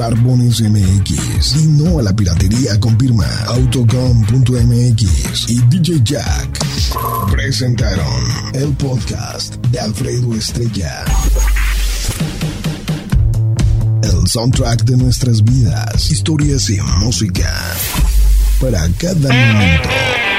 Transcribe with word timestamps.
Barbones 0.00 0.62
MX 0.62 1.56
y 1.56 1.66
no 1.66 1.98
a 1.98 2.02
la 2.02 2.16
piratería 2.16 2.80
con 2.80 2.98
firma 2.98 3.26
Autocom.mx 3.48 5.50
y 5.50 5.60
DJ 5.68 6.00
Jack 6.02 6.58
presentaron 7.30 8.24
el 8.54 8.72
podcast 8.76 9.56
de 9.66 9.78
Alfredo 9.78 10.34
Estrella. 10.34 11.04
El 14.02 14.26
soundtrack 14.26 14.84
de 14.84 14.96
nuestras 14.96 15.44
vidas, 15.44 16.10
historias 16.10 16.70
y 16.70 16.80
música 17.00 17.52
para 18.58 18.88
cada 18.98 19.28
momento. 19.28 20.29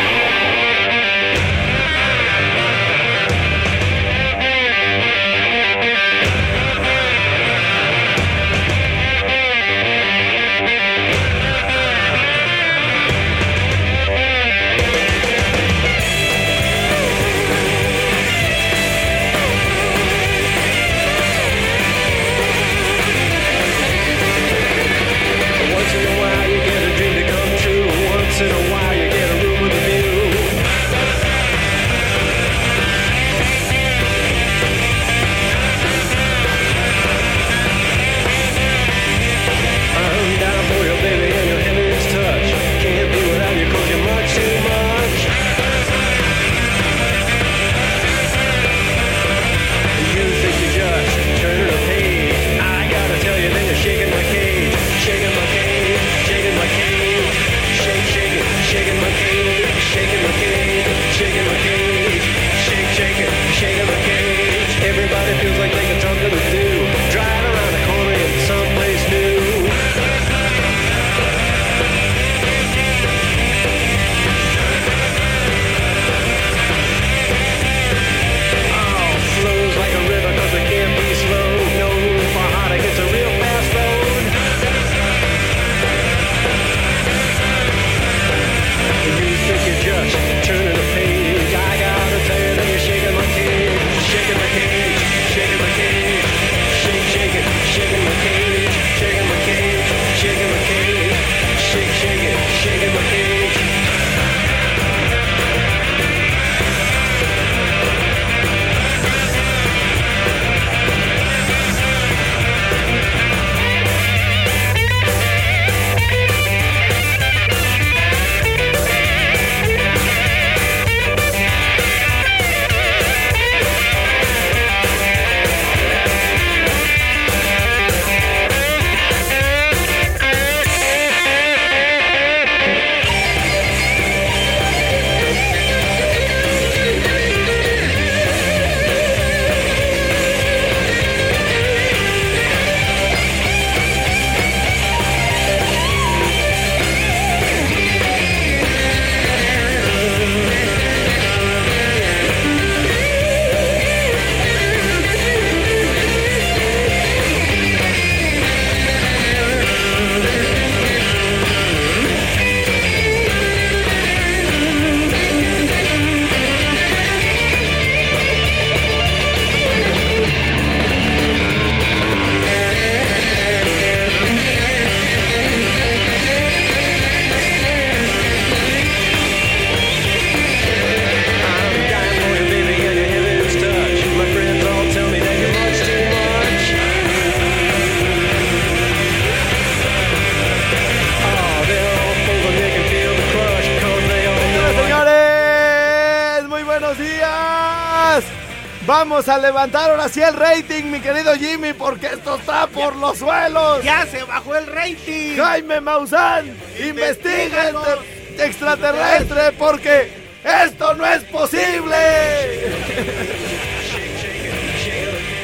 Vamos 199.23 199.37
a 199.37 199.37
levantar 199.37 199.91
ahora 199.91 200.09
sí 200.09 200.19
el 200.19 200.35
rating, 200.35 200.85
mi 200.85 200.99
querido 200.99 201.35
Jimmy, 201.35 201.73
porque 201.73 202.07
esto 202.07 202.37
está 202.37 202.65
por 202.65 202.95
los 202.95 203.19
suelos. 203.19 203.83
Ya 203.83 204.03
se 204.07 204.23
bajó 204.23 204.55
el 204.55 204.65
rating. 204.65 205.37
Jaime 205.37 205.79
Maussan, 205.79 206.57
investiga 206.83 207.69
este 207.69 208.43
extraterrestre 208.45 209.51
porque 209.59 210.11
esto 210.43 210.95
no 210.95 211.05
es 211.05 211.21
posible. 211.25 211.95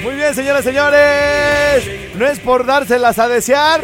Muy 0.02 0.16
bien, 0.16 0.34
señoras 0.34 0.62
y 0.62 0.70
señores. 0.70 2.16
No 2.16 2.26
es 2.26 2.40
por 2.40 2.66
dárselas 2.66 3.20
a 3.20 3.28
desear, 3.28 3.84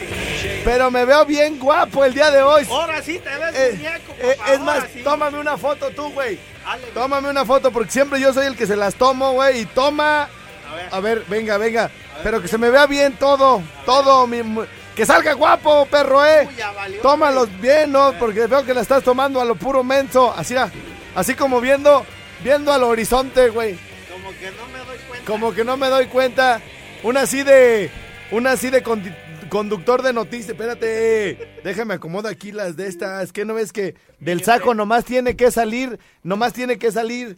pero 0.65 0.89
me 0.89 1.05
veo 1.05 1.23
bien 1.27 1.59
guapo 1.59 2.03
el 2.03 2.15
día 2.15 2.31
de 2.31 2.41
hoy. 2.41 2.65
Ahora 2.67 2.99
sí 3.03 3.19
te 3.19 3.29
ves 3.29 3.55
Eh, 3.55 3.73
muñeco, 3.77 4.15
eh, 4.23 4.37
es 4.53 4.59
más, 4.59 4.85
sí. 4.91 5.03
tómame 5.03 5.37
una 5.37 5.55
foto 5.55 5.91
tú, 5.91 6.09
güey. 6.13 6.39
Tómame 6.93 7.29
una 7.29 7.43
foto 7.43 7.71
porque 7.71 7.91
siempre 7.91 8.19
yo 8.19 8.33
soy 8.33 8.45
el 8.45 8.55
que 8.55 8.67
se 8.67 8.75
las 8.75 8.95
tomo, 8.95 9.33
güey. 9.33 9.61
Y 9.61 9.65
toma. 9.65 10.23
A 10.69 10.75
ver. 10.75 10.89
A 10.91 10.99
ver, 10.99 11.25
venga, 11.27 11.57
venga. 11.57 11.89
Pero 12.21 12.41
que 12.41 12.47
se 12.47 12.57
me 12.57 12.69
vea 12.69 12.85
bien 12.85 13.13
todo. 13.13 13.61
Todo. 13.85 14.27
Mi, 14.27 14.41
que 14.95 15.05
salga 15.05 15.33
guapo, 15.33 15.87
perro, 15.87 16.23
eh. 16.23 16.47
Uy, 16.47 16.55
ya 16.55 16.71
valió, 16.71 17.01
Tómalos 17.01 17.49
bien, 17.59 17.91
¿no? 17.91 18.13
Porque 18.19 18.45
veo 18.45 18.63
que 18.63 18.73
la 18.75 18.81
estás 18.81 19.03
tomando 19.03 19.41
a 19.41 19.45
lo 19.45 19.55
puro 19.55 19.83
menso. 19.83 20.33
Así, 20.35 20.55
ah. 20.55 20.69
Así 21.15 21.33
como 21.33 21.59
viendo, 21.59 22.05
viendo 22.43 22.71
al 22.71 22.83
horizonte, 22.83 23.49
güey. 23.49 23.77
Como 24.11 24.29
que 24.37 24.51
no 24.51 24.67
me 24.67 24.79
doy 24.79 24.97
cuenta. 25.07 25.25
Como 25.25 25.53
que 25.53 25.63
no 25.63 25.77
me 25.77 25.89
doy 25.89 26.05
cuenta. 26.05 26.61
Una 27.01 27.21
así 27.21 27.41
de. 27.43 27.89
Una 28.31 28.51
así 28.51 28.69
de 28.69 28.83
conductor 29.53 30.01
de 30.01 30.11
noticias. 30.13 30.49
Espérate. 30.49 31.61
Déjame 31.63 31.93
acomodo 31.93 32.27
aquí 32.27 32.51
las 32.51 32.75
de 32.75 32.87
estas. 32.87 33.31
¿Qué 33.31 33.45
no 33.45 33.53
ves 33.53 33.71
que 33.71 33.93
del 34.19 34.43
saco 34.43 34.73
nomás 34.73 35.05
tiene 35.05 35.35
que 35.35 35.51
salir? 35.51 35.99
Nomás 36.23 36.53
tiene 36.53 36.79
que 36.79 36.91
salir. 36.91 37.37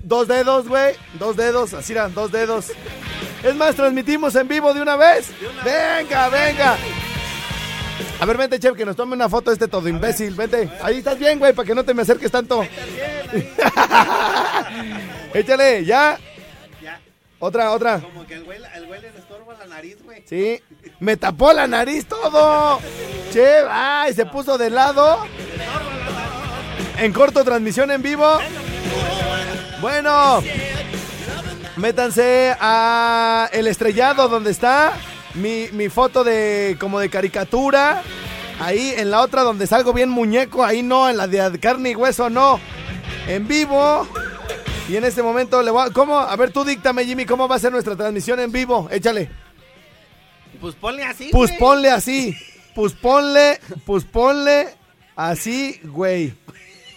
Dos 0.00 0.26
dedos, 0.26 0.66
güey. 0.66 0.96
Dos 1.20 1.36
dedos. 1.36 1.72
Así 1.72 1.92
eran, 1.92 2.12
dos 2.14 2.32
dedos. 2.32 2.72
Es 3.44 3.54
más, 3.54 3.76
transmitimos 3.76 4.34
en 4.34 4.48
vivo 4.48 4.74
de 4.74 4.82
una 4.82 4.96
vez. 4.96 5.30
Venga, 5.64 6.28
venga. 6.30 6.76
A 8.18 8.26
ver, 8.26 8.36
vente, 8.36 8.58
chef, 8.58 8.76
que 8.76 8.84
nos 8.84 8.96
tome 8.96 9.14
una 9.14 9.28
foto 9.28 9.52
este 9.52 9.68
todo 9.68 9.88
imbécil. 9.88 10.34
Vente. 10.34 10.68
Ahí 10.82 10.98
estás 10.98 11.16
bien, 11.16 11.38
güey, 11.38 11.52
para 11.52 11.64
que 11.64 11.76
no 11.76 11.84
te 11.84 11.94
me 11.94 12.02
acerques 12.02 12.32
tanto. 12.32 12.60
Échale, 15.32 15.84
ya. 15.84 16.18
Ya. 16.82 17.00
Otra, 17.38 17.70
otra. 17.70 18.00
Como 18.00 18.26
que 18.26 18.34
el 18.34 18.42
güey, 18.42 18.58
el 18.74 18.86
güey 18.86 19.00
estorba 19.16 19.54
la 19.54 19.66
nariz, 19.66 20.02
güey. 20.02 20.24
Sí. 20.26 20.60
Me 21.00 21.16
tapó 21.16 21.52
la 21.52 21.66
nariz 21.66 22.06
todo. 22.06 22.80
Che, 23.32 23.64
ay, 23.70 24.14
se 24.14 24.26
puso 24.26 24.56
de 24.56 24.70
lado. 24.70 25.18
En 26.98 27.12
corto, 27.12 27.44
transmisión 27.44 27.90
en 27.90 28.02
vivo. 28.02 28.38
Bueno. 29.80 30.42
Métanse 31.76 32.56
a 32.58 33.50
el 33.52 33.66
estrellado 33.66 34.28
donde 34.28 34.50
está 34.50 34.94
mi, 35.34 35.68
mi 35.72 35.90
foto 35.90 36.24
de 36.24 36.76
como 36.80 36.98
de 36.98 37.10
caricatura. 37.10 38.02
Ahí 38.58 38.94
en 38.96 39.10
la 39.10 39.20
otra 39.20 39.42
donde 39.42 39.66
salgo 39.66 39.92
bien 39.92 40.08
muñeco, 40.08 40.64
ahí 40.64 40.82
no, 40.82 41.10
en 41.10 41.18
la 41.18 41.26
de 41.26 41.60
carne 41.60 41.90
y 41.90 41.94
hueso 41.94 42.30
no. 42.30 42.58
En 43.28 43.46
vivo. 43.46 44.08
Y 44.88 44.96
en 44.96 45.04
este 45.04 45.22
momento 45.22 45.62
le 45.62 45.70
voy 45.70 45.86
a... 45.86 45.92
¿Cómo? 45.92 46.18
A 46.18 46.34
ver, 46.36 46.52
tú 46.52 46.64
díctame, 46.64 47.04
Jimmy, 47.04 47.26
¿cómo 47.26 47.48
va 47.48 47.56
a 47.56 47.58
ser 47.58 47.72
nuestra 47.72 47.96
transmisión 47.96 48.40
en 48.40 48.52
vivo? 48.52 48.88
Échale. 48.90 49.45
Pues 50.60 50.74
ponle 50.74 51.04
así, 51.04 51.28
Pues 51.32 51.50
güey. 51.50 51.58
ponle 51.60 51.90
así. 51.90 52.36
Pues 52.74 52.92
ponle, 52.92 53.58
pues 53.86 54.04
ponle 54.04 54.68
así, 55.14 55.80
güey. 55.84 56.34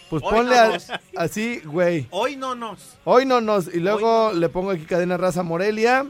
Pues 0.10 0.24
Hoy 0.24 0.30
ponle 0.32 0.56
no 0.56 0.62
a- 0.62 0.68
nos. 0.70 0.88
así, 1.16 1.62
güey. 1.66 2.08
Hoy 2.10 2.36
no 2.36 2.56
nos. 2.56 2.98
Hoy 3.06 3.26
no 3.26 3.40
nos. 3.42 3.68
Y 3.74 3.80
luego 3.80 4.32
no. 4.34 4.40
le 4.40 4.50
pongo 4.50 4.72
aquí 4.72 4.84
cadena 4.86 5.18
raza 5.18 5.44
Morelia. 5.44 6.06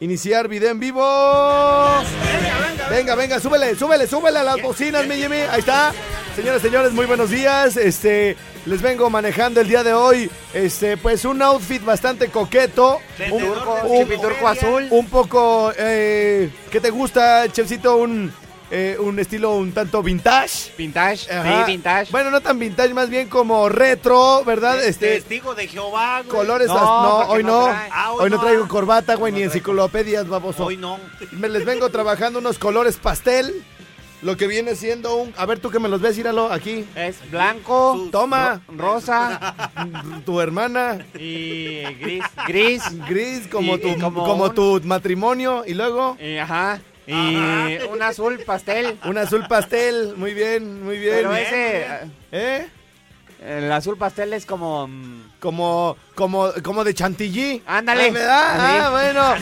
Iniciar 0.00 0.48
video 0.48 0.70
en 0.70 0.80
vivo. 0.80 1.02
Venga, 2.90 3.14
venga, 3.14 3.38
súbele, 3.40 3.74
súbele, 3.76 4.06
súbele 4.06 4.38
a 4.38 4.42
las 4.42 4.62
bocinas, 4.62 5.06
mi 5.06 5.16
Jimmy. 5.16 5.36
Ahí 5.50 5.60
está. 5.60 5.92
Señoras, 6.36 6.62
señores, 6.62 6.92
muy 6.92 7.06
buenos 7.06 7.30
días. 7.30 7.76
Este, 7.76 8.36
les 8.64 8.80
vengo 8.80 9.10
manejando 9.10 9.60
el 9.60 9.68
día 9.68 9.82
de 9.82 9.92
hoy. 9.92 10.30
Este, 10.54 10.96
pues 10.96 11.24
un 11.24 11.42
outfit 11.42 11.84
bastante 11.84 12.28
coqueto. 12.28 12.98
Un, 13.30 13.42
un- 13.42 14.46
azul. 14.46 14.86
un 14.90 15.06
poco, 15.08 15.72
eh, 15.76 16.50
¿qué 16.70 16.80
te 16.80 16.90
gusta, 16.90 17.46
Chefcito? 17.52 17.96
Un, 17.96 18.32
eh, 18.70 18.96
un 19.00 19.18
estilo 19.18 19.50
un 19.56 19.72
tanto 19.72 20.02
vintage. 20.02 20.72
Vintage, 20.78 21.30
Ajá. 21.30 21.66
sí, 21.66 21.72
vintage. 21.72 22.10
Bueno, 22.10 22.30
no 22.30 22.40
tan 22.40 22.58
vintage, 22.58 22.94
más 22.94 23.10
bien 23.10 23.28
como 23.28 23.68
retro, 23.68 24.42
¿verdad? 24.44 24.82
Este, 24.82 25.16
Testigo 25.16 25.54
de 25.54 25.66
Jehová, 25.66 26.22
güey. 26.22 26.28
colores, 26.30 26.68
No, 26.68 27.18
hoy 27.28 27.42
no. 27.42 27.66
Ah, 27.66 28.12
hoy 28.12 28.24
hoy 28.24 28.30
no 28.30 28.36
no. 28.36 28.42
traigo 28.42 28.66
corbata, 28.68 29.16
güey, 29.16 29.32
ni 29.32 29.42
enciclopedias, 29.42 30.26
baboso. 30.28 30.64
Hoy 30.64 30.76
no. 30.78 30.98
Me 31.32 31.48
les 31.50 31.66
vengo 31.66 31.90
trabajando 31.90 32.38
unos 32.38 32.58
colores 32.58 32.96
pastel. 32.96 33.62
Lo 34.22 34.36
que 34.36 34.46
viene 34.46 34.74
siendo 34.76 35.16
un. 35.16 35.32
A 35.38 35.46
ver, 35.46 35.60
tú 35.60 35.70
que 35.70 35.78
me 35.78 35.88
los 35.88 36.00
ves, 36.00 36.18
íralo 36.18 36.52
aquí. 36.52 36.84
Es 36.94 37.16
blanco, 37.30 37.96
Sus- 37.96 38.10
Toma, 38.10 38.60
rosa 38.68 39.54
tu 40.26 40.40
hermana. 40.40 41.06
y 41.18 41.82
gris. 42.00 42.24
Gris. 42.46 42.82
Gris, 43.08 43.46
como, 43.50 43.76
Y- 43.76 43.80
tu, 43.80 43.98
como, 43.98 44.24
como 44.24 44.44
un- 44.44 44.54
tu 44.54 44.80
matrimonio. 44.84 45.62
Y 45.66 45.72
luego, 45.74 46.16
Y, 46.20 46.36
ajá. 46.36 46.80
Y 47.06 47.78
un 47.90 48.02
azul 48.02 48.38
pastel. 48.46 48.98
un 49.04 49.16
azul 49.18 49.44
pastel. 49.48 50.14
Muy 50.16 50.34
bien, 50.34 50.84
muy 50.84 50.98
bien. 50.98 51.14
Pero 51.16 51.34
ese, 51.34 51.86
¿Eh? 52.30 52.68
El 53.40 53.70
azul 53.72 53.96
pastel 53.96 54.32
es 54.32 54.44
como... 54.46 54.86
mm, 54.88 55.30
Como, 55.40 55.96
como, 56.14 56.50
como 56.62 56.84
de 56.84 56.94
chantilly. 56.94 57.62
Ándale. 57.66 58.08
Ah, 58.08 58.12
¿verdad? 58.12 58.42
Ah, 58.86 58.90
bueno. 58.90 59.34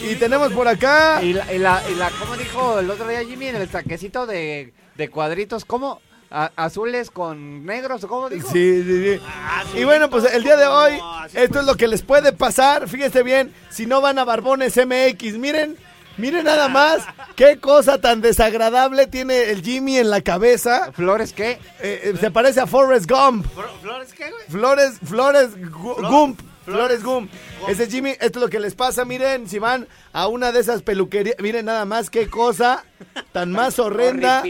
Y 0.10 0.14
tenemos 0.16 0.52
por 0.52 0.68
acá. 0.68 1.20
Y 1.22 1.32
la, 1.32 1.52
y 1.52 1.58
la, 1.58 1.82
y 1.90 1.94
la, 1.96 2.10
¿cómo 2.10 2.36
dijo 2.36 2.78
el 2.78 2.90
otro 2.90 3.06
día 3.08 3.24
Jimmy? 3.24 3.46
En 3.48 3.56
el 3.56 3.68
saquecito 3.68 4.26
de, 4.26 4.72
de 4.96 5.08
cuadritos, 5.08 5.64
¿cómo? 5.64 6.00
A- 6.30 6.52
azules 6.56 7.10
con 7.10 7.64
negros, 7.66 8.04
¿o 8.04 8.08
cómo 8.08 8.28
dijo? 8.28 8.48
Sí, 8.52 8.82
sí, 8.84 9.16
sí. 9.16 9.20
Ah, 9.26 9.64
Y 9.74 9.82
bueno, 9.84 10.08
pues 10.10 10.24
el 10.32 10.42
día 10.44 10.56
de 10.56 10.66
hoy, 10.66 11.00
Así 11.24 11.38
esto 11.38 11.60
es 11.60 11.66
lo 11.66 11.74
que 11.76 11.88
les 11.88 12.02
puede 12.02 12.32
pasar. 12.32 12.86
Fíjense 12.88 13.22
bien, 13.22 13.52
si 13.70 13.86
no 13.86 14.00
van 14.00 14.18
a 14.18 14.24
Barbones 14.24 14.76
MX, 14.76 15.34
miren, 15.38 15.76
miren 16.18 16.44
nada 16.44 16.68
más 16.68 16.98
qué 17.36 17.58
cosa 17.58 18.00
tan 18.00 18.20
desagradable 18.20 19.06
tiene 19.06 19.50
el 19.50 19.62
Jimmy 19.62 19.96
en 19.98 20.10
la 20.10 20.20
cabeza. 20.20 20.92
¿Flores 20.92 21.32
qué? 21.32 21.52
Eh, 21.80 22.00
eh, 22.04 22.14
se 22.20 22.30
parece 22.30 22.60
a 22.60 22.66
Forrest 22.66 23.10
Gump. 23.10 23.46
¿Flores 23.82 24.12
qué, 24.14 24.30
güey? 24.30 24.42
Flores, 24.48 24.92
Flores 25.04 25.56
Gu- 25.56 25.96
Flor- 25.96 26.10
Gump. 26.10 26.40
Flores 26.64 27.00
Flores 27.00 27.02
Gump. 27.02 27.30
Gump. 27.60 27.70
Ese 27.70 27.86
Jimmy, 27.90 28.10
esto 28.10 28.26
es 28.38 28.42
lo 28.42 28.48
que 28.50 28.60
les 28.60 28.74
pasa. 28.74 29.06
Miren, 29.06 29.48
si 29.48 29.58
van 29.58 29.88
a 30.12 30.28
una 30.28 30.52
de 30.52 30.60
esas 30.60 30.82
peluquerías, 30.82 31.36
miren 31.38 31.64
nada 31.64 31.86
más 31.86 32.10
qué 32.10 32.28
cosa 32.28 32.84
tan 33.32 33.52
más 33.52 33.78
horrenda. 33.78 34.42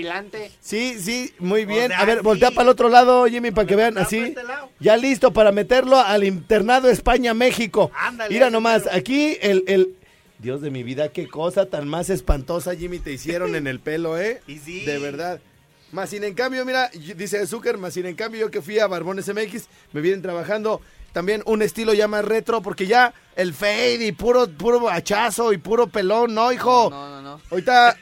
Sí, 0.60 0.98
sí, 0.98 1.32
muy 1.38 1.64
bien. 1.64 1.92
a 1.92 2.04
ver, 2.04 2.22
voltea 2.22 2.50
para 2.50 2.62
el 2.62 2.68
otro 2.70 2.88
lado, 2.88 3.26
Jimmy, 3.26 3.52
para 3.52 3.68
que 3.68 3.76
vean 3.76 3.98
así. 3.98 4.16
para 4.32 4.54
este. 4.54 4.68
Ya 4.80 4.96
listo 4.96 5.32
para 5.32 5.52
meterlo 5.52 5.96
al 6.00 6.24
internado 6.24 6.88
España-México. 6.90 7.92
Ándale, 7.96 8.34
Mira 8.34 8.50
nomás, 8.50 8.88
aquí 8.90 9.36
el, 9.40 9.62
el... 9.68 9.94
Dios 10.38 10.60
de 10.60 10.70
mi 10.70 10.82
vida, 10.82 11.08
qué 11.08 11.28
cosa 11.28 11.66
tan 11.66 11.88
más 11.88 12.10
espantosa, 12.10 12.74
Jimmy, 12.76 12.98
te 12.98 13.12
hicieron 13.12 13.56
en 13.56 13.66
el 13.66 13.80
pelo, 13.80 14.18
¿eh? 14.18 14.40
Y 14.46 14.58
sí. 14.58 14.84
De 14.84 14.98
verdad. 14.98 15.40
Más 15.90 16.10
sin 16.10 16.22
en 16.22 16.34
cambio, 16.34 16.64
mira, 16.64 16.90
dice 17.16 17.46
Zucker, 17.46 17.78
más 17.78 17.94
sin 17.94 18.06
en 18.06 18.14
cambio 18.14 18.42
yo 18.42 18.50
que 18.50 18.60
fui 18.60 18.78
a 18.78 18.86
Barbones 18.86 19.26
MX, 19.26 19.68
me 19.92 20.02
vienen 20.02 20.20
trabajando 20.20 20.82
también 21.12 21.42
un 21.46 21.62
estilo 21.62 21.94
ya 21.94 22.06
más 22.08 22.24
retro, 22.24 22.60
porque 22.60 22.86
ya 22.86 23.14
el 23.36 23.54
fade 23.54 24.06
y 24.06 24.12
puro, 24.12 24.46
puro 24.48 24.88
hachazo 24.90 25.52
y 25.54 25.58
puro 25.58 25.86
pelón, 25.86 26.34
¿no, 26.34 26.52
hijo? 26.52 26.90
No, 26.90 27.08
no, 27.08 27.22
no. 27.22 27.40
Ahorita, 27.50 27.96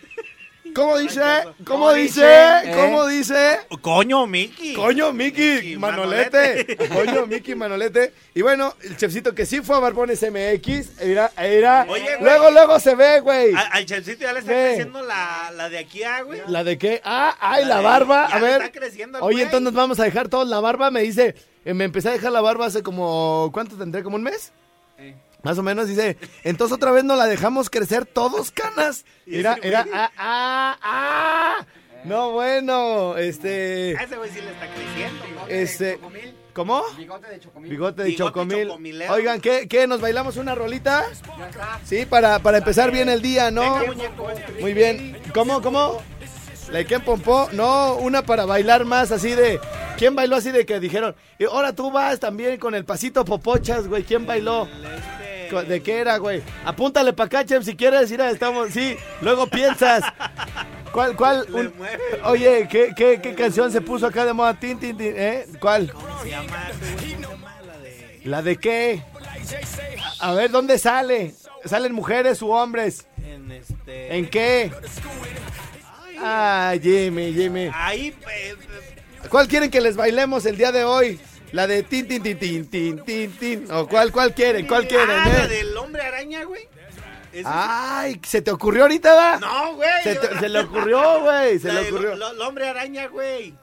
¿cómo 0.77 0.99
dice? 0.99 1.21
¿Cómo 1.65 1.65
¿Cómo 1.65 1.93
dice? 1.93 2.21
dice? 2.63 2.73
¿Cómo 2.77 3.07
dice? 3.07 3.61
Coño, 3.81 4.27
Mickey. 4.27 4.75
Coño, 4.75 5.13
Miki, 5.13 5.43
Miki, 5.55 5.77
Manolete. 5.77 6.77
Coño, 6.93 7.27
Miki, 7.27 7.55
Manolete. 7.55 8.13
Y 8.35 8.43
bueno, 8.43 8.75
el 8.83 8.97
chefcito 8.97 9.35
que 9.35 9.47
sí 9.47 9.61
fue 9.63 9.77
a 9.77 9.81
Barbones 9.81 10.23
MX, 10.23 11.01
era, 11.01 11.33
era. 11.37 11.87
Oye, 11.89 12.03
güey. 12.05 12.23
luego, 12.23 12.51
luego 12.51 12.79
se 12.79 12.95
ve, 12.95 13.21
güey. 13.21 13.55
Al, 13.55 13.69
al 13.73 13.87
chefcito 13.87 14.21
ya 14.23 14.33
le 14.33 14.41
está 14.41 14.53
creciendo 14.53 15.03
la, 15.03 15.51
la 15.57 15.69
de 15.69 15.79
aquí 15.79 16.03
a, 16.05 16.23
güey. 16.23 16.43
¿La 16.47 16.63
de 16.63 16.79
qué? 16.79 17.01
Ah, 17.05 17.35
ay, 17.41 17.63
la, 17.65 17.71
La 17.71 17.77
de- 17.79 17.83
barba. 17.85 18.29
ya 18.29 18.37
A 18.37 18.39
ver. 18.39 18.63
está 18.63 18.79
creciendo 18.79 19.19
Oye, 19.23 19.43
entonces 19.43 19.63
nos 19.65 19.75
vamos 19.75 19.99
a 19.99 20.05
dejar 20.05 20.29
todos 20.29 20.47
la 20.47 20.61
barba. 20.61 20.91
Me 20.91 21.01
dice, 21.01 21.35
eh, 21.65 21.75
me 21.75 21.85
empecé 21.85 22.11
a 22.11 22.13
dejar 22.13 22.31
la 22.33 22.41
barba 22.41 22.67
hace 22.67 22.83
como. 22.83 23.51
¿Cuánto 23.53 23.77
tendré? 23.77 24.03
¿Como 24.03 24.17
un 24.17 24.23
mes? 24.23 24.53
Más 25.43 25.59
o 25.59 25.63
menos, 25.63 25.87
dice. 25.89 26.17
Entonces 26.45 26.75
otra 26.75 26.91
vez 26.91 27.05
nos 27.05 27.17
la 27.19 27.27
dejamos 27.27 27.71
crecer 27.71 28.05
todos 28.07 28.51
canas. 28.51 29.05
Era. 29.27 29.57
güey- 29.57 29.91
Ah, 29.93 30.11
ah, 30.19 30.79
ah. 30.83 31.67
No, 32.05 32.31
bueno, 32.33 33.17
este. 33.17 33.97
A 33.99 34.03
ese 34.05 34.17
güey 34.17 34.31
sí 34.31 34.41
le 34.41 34.51
está 34.53 34.67
creciendo. 34.73 35.25
Este. 35.49 35.99
¿Cómo? 36.53 36.83
Bigote 36.97 37.29
de 37.29 37.39
chocomil. 37.41 37.71
Bigote 37.71 38.03
de 38.05 38.17
chocomil. 38.17 39.03
Oigan, 39.11 39.41
¿qué, 39.41 39.69
¿qué? 39.69 39.87
¿Nos 39.87 40.01
bailamos 40.01 40.37
una 40.39 40.55
rolita? 40.55 41.05
Sí, 41.85 42.07
para, 42.07 42.39
para 42.39 42.59
empezar 42.59 42.91
bien 42.91 43.09
el 43.11 43.21
día, 43.21 43.51
¿no? 43.51 43.79
Venga, 43.79 43.93
muñeco. 43.93 44.29
Muy 44.61 44.73
bien. 44.73 45.19
¿Cómo, 45.35 45.61
cómo? 45.61 46.01
¿La 46.71 46.79
de 46.79 46.85
quién 46.85 47.01
pompó? 47.03 47.49
No, 47.53 47.95
una 47.97 48.23
para 48.23 48.45
bailar 48.45 48.85
más 48.85 49.13
así 49.13 49.35
de... 49.35 49.61
¿Quién 49.97 50.15
bailó 50.15 50.37
así 50.37 50.51
de 50.51 50.67
que 50.67 50.79
dijeron? 50.79 51.15
Y 51.39 51.45
ahora 51.45 51.73
tú 51.73 51.91
vas 51.91 52.21
también 52.21 52.59
con 52.59 52.75
el 52.75 52.85
pasito 52.85 53.25
popochas, 53.25 53.89
güey. 53.89 54.03
¿Quién 54.03 54.27
bailó? 54.27 54.69
¿De 55.69 55.81
qué 55.83 56.01
era, 56.01 56.19
güey? 56.19 56.43
Apúntale 56.65 57.13
para 57.13 57.27
acá, 57.27 57.45
Chem, 57.47 57.63
si 57.63 57.77
quieres. 57.77 58.11
Mira, 58.11 58.31
estamos... 58.31 58.71
Sí, 58.73 58.97
luego 59.23 59.47
piensas. 59.47 60.05
¿Cuál, 60.93 61.17
cuál? 61.17 61.47
Un-. 61.53 61.73
Oye, 62.25 62.67
¿qué, 62.71 62.93
qué, 62.97 63.21
¿qué 63.23 63.35
canción 63.35 63.71
se 63.71 63.81
puso 63.81 64.07
acá 64.07 64.25
de 64.25 64.33
moda? 64.33 64.55
Tin, 64.55 64.79
tin, 64.79 64.97
tin, 64.97 65.15
¿eh? 65.17 65.47
¿Cuál? 65.61 65.93
¿La 68.25 68.43
de 68.43 68.57
qué? 68.57 69.03
A 70.19 70.33
ver, 70.35 70.51
¿dónde 70.51 70.79
sale? 70.79 71.35
¿Salen 71.65 71.93
mujeres 71.93 72.43
u 72.43 72.51
hombres? 72.51 73.07
En 73.25 73.53
este... 73.53 74.17
¿En 74.17 74.29
qué? 74.29 74.73
Ay, 76.21 76.81
Jimmy, 76.81 77.33
Jimmy. 77.33 77.71
Ahí, 77.75 78.15
eh, 78.33 78.55
¿Cuál 79.29 79.49
quieren 79.49 79.71
que 79.71 79.81
les 79.81 79.97
bailemos 79.97 80.47
el 80.47 80.57
día 80.57 80.73
de 80.73 80.85
hoy? 80.85 81.19
¿La 81.53 81.67
de 81.67 81.83
tin, 81.83 82.07
tin, 82.09 82.23
tin, 82.23 82.39
tin, 82.39 82.67
tin, 82.69 82.99
tin, 83.05 83.33
tin? 83.33 83.73
¿O 83.73 83.87
cuál, 83.89 84.13
cuál 84.13 84.35
quieren? 84.35 84.67
¿Cuál 84.67 84.87
quieren, 84.89 85.11
Ah, 85.11 85.25
la 85.27 85.45
eh? 85.45 85.49
del 85.49 85.77
hombre 85.77 86.03
araña, 86.03 86.45
güey. 86.45 86.69
Ay, 87.45 88.21
¿se 88.27 88.41
te 88.41 88.51
ocurrió 88.51 88.83
ahorita, 88.83 89.15
va? 89.15 89.39
No, 89.39 89.75
güey. 89.75 89.89
Se, 90.03 90.15
te- 90.17 90.39
se 90.39 90.49
le 90.49 90.61
ocurrió, 90.61 91.21
güey, 91.23 91.59
se 91.59 91.69
La 91.73 91.83
le 91.83 91.89
ocurrió. 91.91 92.13
El 92.15 92.41
hombre 92.41 92.67
araña, 92.69 93.07
güey. 93.09 93.55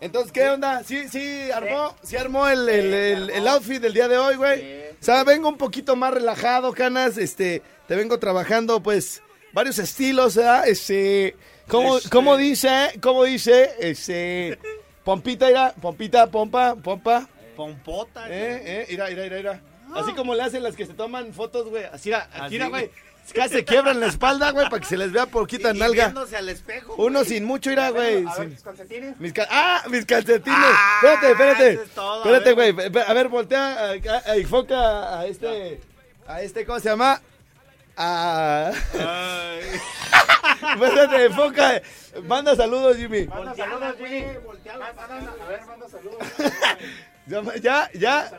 Entonces, 0.00 0.32
¿qué 0.32 0.48
onda? 0.48 0.82
Sí, 0.84 1.08
sí, 1.08 1.50
armó, 1.50 1.94
sí 2.02 2.16
armó 2.16 2.48
el, 2.48 2.68
el, 2.68 2.94
el- 2.94 3.30
el 3.30 3.48
outfit 3.48 3.80
del 3.82 3.92
día 3.92 4.08
de 4.08 4.16
hoy, 4.16 4.36
güey. 4.36 4.88
O 4.92 5.04
sea, 5.04 5.24
vengo 5.24 5.48
un 5.48 5.58
poquito 5.58 5.94
más 5.96 6.14
relajado, 6.14 6.72
canas. 6.72 7.18
Este, 7.18 7.62
te 7.86 7.96
vengo 7.96 8.18
trabajando, 8.18 8.82
pues, 8.82 9.22
varios 9.52 9.78
estilos, 9.78 10.36
¿verdad? 10.36 10.66
Este, 10.68 11.36
¿cómo, 11.68 11.98
cómo 12.10 12.36
dice? 12.36 12.92
¿Cómo 13.00 13.24
dice? 13.24 13.74
Este, 13.80 14.58
pompita, 15.04 15.50
ira, 15.50 15.74
pompita, 15.80 16.26
pompa, 16.28 16.74
pompa. 16.76 17.28
Pompota. 17.56 18.26
Eh, 18.28 18.62
eh, 18.64 18.86
mira, 18.90 19.06
mira, 19.08 19.22
mira, 19.24 19.36
mira. 19.36 19.60
Así 19.94 20.12
como 20.12 20.34
le 20.34 20.42
hacen 20.42 20.62
las 20.62 20.76
que 20.76 20.86
se 20.86 20.94
toman 20.94 21.32
fotos, 21.32 21.68
güey. 21.68 21.84
Así, 21.84 22.08
mira, 22.10 22.28
aquí, 22.32 22.40
Así, 22.40 22.52
mira, 22.54 22.68
güey. 22.68 22.90
Casi 23.34 23.56
se 23.56 23.64
quiebran 23.64 24.00
la 24.00 24.06
espalda, 24.06 24.52
güey, 24.52 24.70
para 24.70 24.80
que 24.80 24.86
se 24.86 24.96
les 24.96 25.12
vea 25.12 25.26
poquita 25.26 25.74
Y- 25.74 25.78
nalga. 25.78 26.14
al 26.36 26.48
espejo. 26.48 26.94
Uno 26.96 27.24
sin 27.24 27.44
mucho, 27.44 27.68
mira, 27.68 27.90
güey. 27.90 28.24
A 28.26 28.34
ver, 28.38 28.50
tus 28.54 28.62
calcetines. 28.62 29.20
mis 29.20 29.34
cal- 29.34 29.48
¡Ah! 29.50 29.82
Mis 29.90 30.06
calcetines. 30.06 30.56
Ah, 30.58 31.00
espérate, 31.02 31.30
espérate. 31.32 31.70
eso 31.72 31.82
es 31.82 31.90
todo, 31.90 32.24
espérate, 32.24 32.50
a 32.50 32.52
güey. 32.54 33.02
A 33.06 33.12
ver, 33.12 33.28
voltea. 33.28 33.74
A, 33.74 33.90
a- 33.90 34.22
a- 34.32 34.36
enfoca 34.36 35.18
a 35.20 35.26
este. 35.26 35.80
A 36.26 36.40
este, 36.42 36.64
¿cómo 36.64 36.80
se 36.80 36.88
llama? 36.88 37.20
A. 37.98 38.70
Ay. 38.94 39.60
espérate, 40.82 41.24
enfoca. 41.24 41.82
Manda 42.26 42.54
saludos, 42.56 42.96
Jimmy. 42.96 43.26
Manda 43.26 43.54
saludos, 43.54 43.94
Jimmy. 43.98 44.22
Manda- 44.46 45.04
A 45.44 45.46
ver, 45.48 45.66
manda 45.66 45.88
saludos. 45.88 46.18
Ya, 47.60 47.90
ya. 47.92 48.30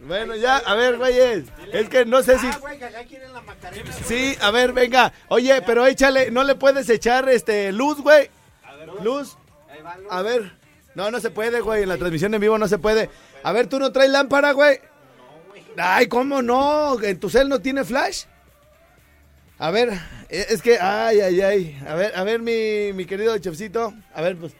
Bueno, 0.00 0.34
ya, 0.36 0.56
a 0.58 0.74
ver, 0.74 0.98
güeyes. 0.98 1.44
Es 1.72 1.88
que 1.88 2.04
no 2.04 2.22
sé 2.22 2.38
si. 2.38 2.46
Ah, 2.48 2.58
güey, 2.60 2.78
que 2.78 2.84
acá 2.84 3.04
quieren 3.04 3.32
la 3.32 3.40
macarena. 3.40 3.90
Sí, 4.04 4.36
a 4.42 4.50
ver, 4.50 4.72
venga. 4.72 5.12
Oye, 5.28 5.62
pero 5.62 5.86
échale, 5.86 6.30
¿no 6.30 6.44
le 6.44 6.54
puedes 6.54 6.88
echar 6.90 7.28
este 7.28 7.72
luz, 7.72 8.00
güey? 8.02 8.28
Luz. 9.02 9.36
A 10.10 10.22
ver. 10.22 10.52
No, 10.94 11.10
no 11.10 11.20
se 11.20 11.30
puede, 11.30 11.60
güey. 11.60 11.84
En 11.84 11.88
la 11.90 11.96
transmisión 11.96 12.34
en 12.34 12.40
vivo 12.40 12.58
no 12.58 12.68
se 12.68 12.78
puede. 12.78 13.08
A 13.42 13.52
ver, 13.52 13.68
¿tú 13.68 13.78
no 13.78 13.92
traes 13.92 14.10
lámpara, 14.10 14.52
güey? 14.52 14.80
Ay, 15.78 16.06
¿cómo 16.08 16.42
no? 16.42 17.00
¿En 17.02 17.18
tu 17.20 17.30
cel 17.30 17.48
no 17.48 17.60
tiene 17.60 17.84
flash? 17.84 18.24
A 19.58 19.70
ver, 19.70 19.90
e- 20.28 20.46
es 20.50 20.60
que, 20.62 20.78
ay, 20.78 21.20
ay, 21.20 21.40
ay. 21.40 21.78
A 21.88 21.94
ver, 21.94 22.12
a 22.14 22.24
ver, 22.24 22.40
mi, 22.40 22.92
mi 22.92 23.06
querido 23.06 23.36
chefcito. 23.38 23.94
A 24.14 24.20
ver, 24.22 24.36
pues, 24.36 24.52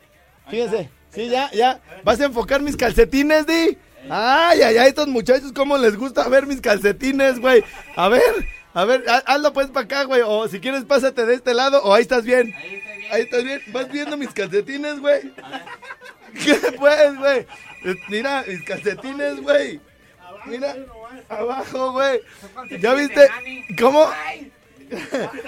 fíjense. 0.48 0.88
Sí, 1.12 1.28
ya, 1.28 1.50
ya. 1.52 1.80
¿Vas 2.04 2.20
a 2.20 2.26
enfocar 2.26 2.60
mis 2.62 2.76
calcetines, 2.76 3.46
Di? 3.46 3.76
Ay, 4.08 4.62
ay, 4.62 4.76
ay, 4.78 4.88
estos 4.88 5.08
muchachos, 5.08 5.52
¿cómo 5.52 5.76
les 5.78 5.96
gusta 5.96 6.28
ver 6.28 6.46
mis 6.46 6.60
calcetines, 6.60 7.40
güey? 7.40 7.64
A 7.96 8.08
ver, 8.08 8.22
a 8.72 8.84
ver, 8.84 9.04
ha- 9.08 9.22
hazlo 9.26 9.52
pues 9.52 9.66
para 9.68 9.84
acá, 9.84 10.04
güey. 10.04 10.22
O 10.24 10.46
si 10.48 10.60
quieres, 10.60 10.84
pásate 10.84 11.26
de 11.26 11.34
este 11.34 11.54
lado, 11.54 11.82
o 11.82 11.92
ahí 11.92 12.02
estás 12.02 12.24
bien. 12.24 12.54
Ahí 13.10 13.22
estás 13.22 13.42
bien. 13.44 13.60
¿Vas 13.72 13.90
viendo 13.90 14.16
mis 14.16 14.30
calcetines, 14.30 15.00
güey? 15.00 15.22
¿Qué 16.44 16.54
pues, 16.78 17.16
güey? 17.18 17.46
Mira, 18.08 18.44
mis 18.46 18.62
calcetines, 18.64 19.40
güey. 19.42 19.80
Mira, 20.46 20.76
abajo, 21.28 21.92
güey. 21.92 22.20
¿Ya 22.80 22.94
viste? 22.94 23.28
¿Cómo? 23.80 24.08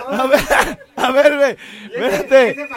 A 0.08 0.26
ver, 0.26 0.40
a 0.96 1.10
ver, 1.12 1.36
güey. 1.36 1.56
Espérate. 1.94 2.68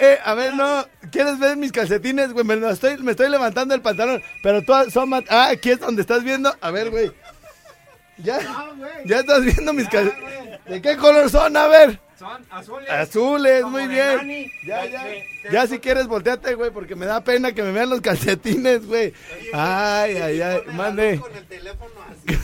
Eh, 0.00 0.18
a 0.24 0.34
ver, 0.34 0.54
no. 0.54 0.86
¿Quieres 1.10 1.38
ver 1.38 1.56
mis 1.56 1.72
calcetines, 1.72 2.32
güey? 2.32 2.44
Me, 2.44 2.56
lo 2.56 2.70
estoy, 2.70 2.96
me 2.98 3.10
estoy 3.12 3.28
levantando 3.30 3.74
el 3.74 3.82
pantalón. 3.82 4.22
Pero 4.42 4.62
tú 4.62 4.72
son 4.90 5.08
mat- 5.10 5.26
Ah, 5.28 5.48
aquí 5.50 5.70
es 5.70 5.80
donde 5.80 6.02
estás 6.02 6.22
viendo. 6.24 6.54
A 6.60 6.70
ver, 6.70 6.90
güey. 6.90 7.10
Ya. 8.18 8.38
Ya 9.04 9.20
estás 9.20 9.42
viendo 9.44 9.72
mis 9.72 9.88
calcetines. 9.88 10.64
¿De 10.66 10.80
qué 10.80 10.96
color 10.96 11.28
son? 11.30 11.56
A 11.56 11.66
ver. 11.68 12.00
Son 12.18 12.46
azules. 12.50 12.88
Azules, 12.88 13.64
muy 13.64 13.88
bien. 13.88 14.16
Nani. 14.18 14.46
Ya, 14.64 14.84
ya. 14.86 15.02
de- 15.04 15.10
de- 15.10 15.50
Ya 15.50 15.66
si 15.66 15.80
quieres, 15.80 16.06
volteate, 16.06 16.54
güey, 16.54 16.70
porque 16.70 16.94
me 16.94 17.04
da 17.04 17.20
pena 17.24 17.50
que 17.52 17.64
me 17.64 17.72
vean 17.72 17.90
los 17.90 18.00
calcetines, 18.00 18.86
güey. 18.86 19.12
Ay, 19.52 20.16
ay, 20.18 20.40
ay. 20.40 20.60
Mande. 20.72 21.18
Con 21.18 21.34
el 21.36 21.44
teléfono 21.46 21.90
así. 22.08 22.38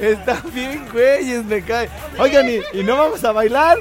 Está 0.00 0.42
bien, 0.52 0.86
güeyes, 0.92 1.44
me 1.44 1.62
cae. 1.62 1.88
Oigan, 2.18 2.48
¿y, 2.48 2.60
y 2.72 2.82
no 2.84 2.96
vamos 2.96 3.24
a 3.24 3.32
bailar? 3.32 3.78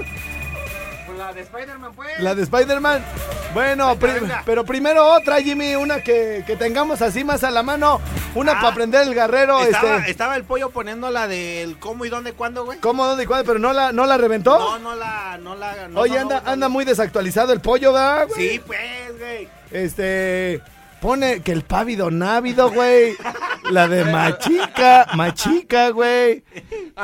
Pues 1.05 1.17
la 1.17 1.33
de 1.33 1.41
Spider-Man, 1.41 1.91
pues. 1.95 2.19
La 2.19 2.35
de 2.35 2.43
Spider-Man. 2.43 3.03
Bueno, 3.53 3.97
pero 4.45 4.65
primero 4.65 5.05
otra, 5.13 5.37
Jimmy, 5.41 5.75
una 5.75 6.01
que, 6.01 6.43
que 6.45 6.57
tengamos 6.57 7.01
así 7.01 7.23
más 7.23 7.41
a 7.45 7.51
la 7.51 7.63
mano. 7.63 8.01
Una 8.33 8.51
Ah, 8.51 8.55
para 8.55 8.67
aprender 8.69 9.07
el 9.07 9.13
guerrero. 9.13 9.61
Estaba, 9.63 9.97
este, 9.99 10.11
estaba 10.11 10.35
el 10.35 10.43
pollo 10.43 10.71
poniendo 10.71 11.09
la 11.09 11.25
del 11.29 11.79
cómo 11.79 12.03
y 12.03 12.09
dónde, 12.09 12.33
cuándo, 12.33 12.65
güey. 12.65 12.79
¿Cómo, 12.79 13.05
dónde 13.07 13.23
y 13.23 13.27
cuándo? 13.27 13.45
Pero 13.45 13.59
no 13.59 13.71
la, 13.71 13.93
no 13.93 14.05
la 14.05 14.17
reventó. 14.17 14.59
No, 14.59 14.79
no 14.79 14.95
la, 14.95 15.37
no 15.37 15.55
la. 15.55 15.87
no 15.87 16.01
Oye, 16.01 16.19
anda, 16.19 16.41
no, 16.41 16.51
anda 16.51 16.67
muy 16.67 16.83
desactualizado 16.83 17.53
el 17.53 17.61
pollo, 17.61 17.93
¿verdad, 17.93 18.27
güey? 18.27 18.49
Sí, 18.49 18.59
pues, 18.65 19.17
güey. 19.17 19.47
Este. 19.71 20.61
Pone 20.99 21.41
que 21.41 21.53
el 21.53 21.61
pávido 21.61 22.11
návido, 22.11 22.69
güey. 22.71 23.15
La 23.71 23.87
de 23.87 24.05
machica, 24.05 25.07
machica, 25.15 25.89
güey. 25.89 26.43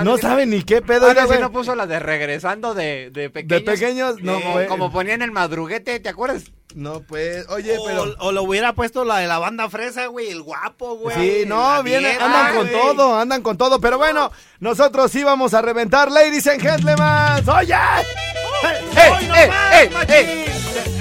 No 0.03 0.17
sabe 0.17 0.45
ni 0.45 0.61
qué 0.63 0.81
pedo, 0.81 1.07
Ahora 1.07 1.27
sí 1.27 1.33
no 1.39 1.51
puso 1.51 1.75
la 1.75 1.87
de 1.87 1.99
regresando 1.99 2.73
de, 2.73 3.09
de 3.11 3.23
De 3.23 3.29
pequeños. 3.29 3.63
pequeños, 3.63 4.15
no, 4.21 4.37
Eh, 4.37 4.49
güey. 4.53 4.67
Como 4.67 4.91
ponían 4.91 5.21
el 5.21 5.31
madruguete, 5.31 5.99
¿te 5.99 6.09
acuerdas? 6.09 6.43
No, 6.73 7.01
pues, 7.01 7.45
oye, 7.49 7.77
o, 7.77 7.85
pero. 7.85 8.15
o 8.19 8.31
lo 8.31 8.43
hubiera 8.43 8.71
puesto 8.73 9.03
la 9.03 9.17
de 9.17 9.27
la 9.27 9.39
banda 9.39 9.69
fresa, 9.69 10.05
güey, 10.05 10.29
el 10.29 10.41
guapo, 10.41 10.95
güey. 10.95 11.15
Sí, 11.17 11.43
no, 11.45 11.83
dieta, 11.83 12.23
andan 12.25 12.55
con 12.55 12.67
güey. 12.69 12.81
todo, 12.81 13.19
andan 13.19 13.41
con 13.41 13.57
todo. 13.57 13.81
Pero 13.81 13.97
bueno, 13.97 14.31
nosotros 14.59 15.11
sí 15.11 15.23
vamos 15.23 15.53
a 15.53 15.61
reventar, 15.61 16.09
ladies 16.09 16.47
and 16.47 16.61
gentlemen. 16.61 17.49
¡Oye! 17.49 17.73
¡Eh, 17.73 19.11
¡Hoy 19.17 19.25
no 19.25 19.35
eh, 19.35 19.49
más, 19.91 20.05
eh, 20.09 20.45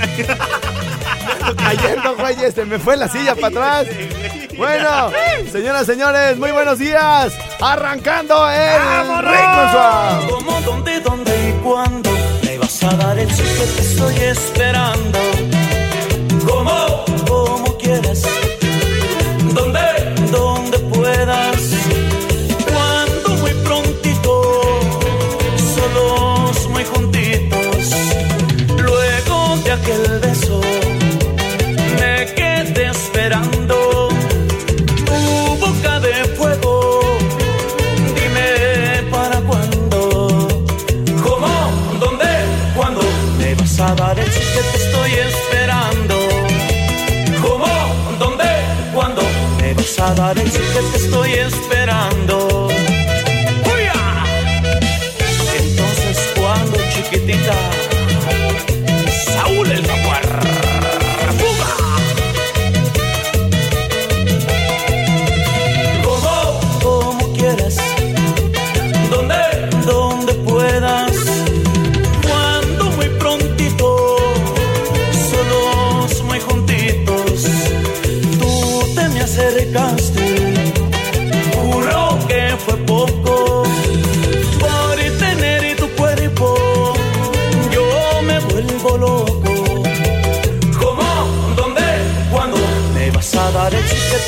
eh! 1.31 1.55
Cayendo, 1.57 2.17
güeyes, 2.17 2.55
se 2.55 2.65
me 2.65 2.79
fue 2.79 2.97
la 2.97 3.09
silla 3.09 3.35
para 3.35 3.49
atrás. 3.49 3.87
Bueno, 4.57 5.11
señoras, 5.51 5.87
señores, 5.87 6.37
muy 6.37 6.51
buenos 6.51 6.79
días. 6.79 7.33
Arrancando 7.61 8.49
el 8.51 8.79
¡Vamos, 8.79 9.25
Rico 9.25 9.71
Swap. 9.73 10.31
¿Cómo, 10.31 10.61
dónde, 10.61 11.01
dónde 11.01 11.49
y 11.49 11.53
cuándo 11.63 12.11
me 12.45 12.59
vas 12.59 12.83
a 12.83 12.91
dar 12.97 13.19
el 13.19 13.31
sí 13.33 13.43
que 13.43 13.81
estoy 13.81 14.17
esperando? 14.17 15.19
¿Cómo, 16.47 17.05
cómo 17.07 17.10
a 50.00 50.14
dar 50.14 50.38
el 50.38 50.50
te 50.50 50.97
estoy 50.97 51.33
esperando? 51.35 52.60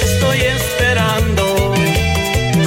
Estoy 0.01 0.41
esperando. 0.43 1.45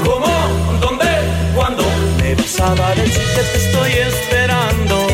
¿Cómo? 0.03 0.33
¿Dónde? 0.79 1.11
¿Cuándo? 1.55 1.83
Me 2.21 2.35
vas 2.35 2.59
a 2.59 2.75
dar 2.75 2.99
el 2.99 3.11
sí 3.11 3.19
que 3.35 3.41
te 3.51 3.57
estoy 3.57 3.91
esperando. 4.09 5.07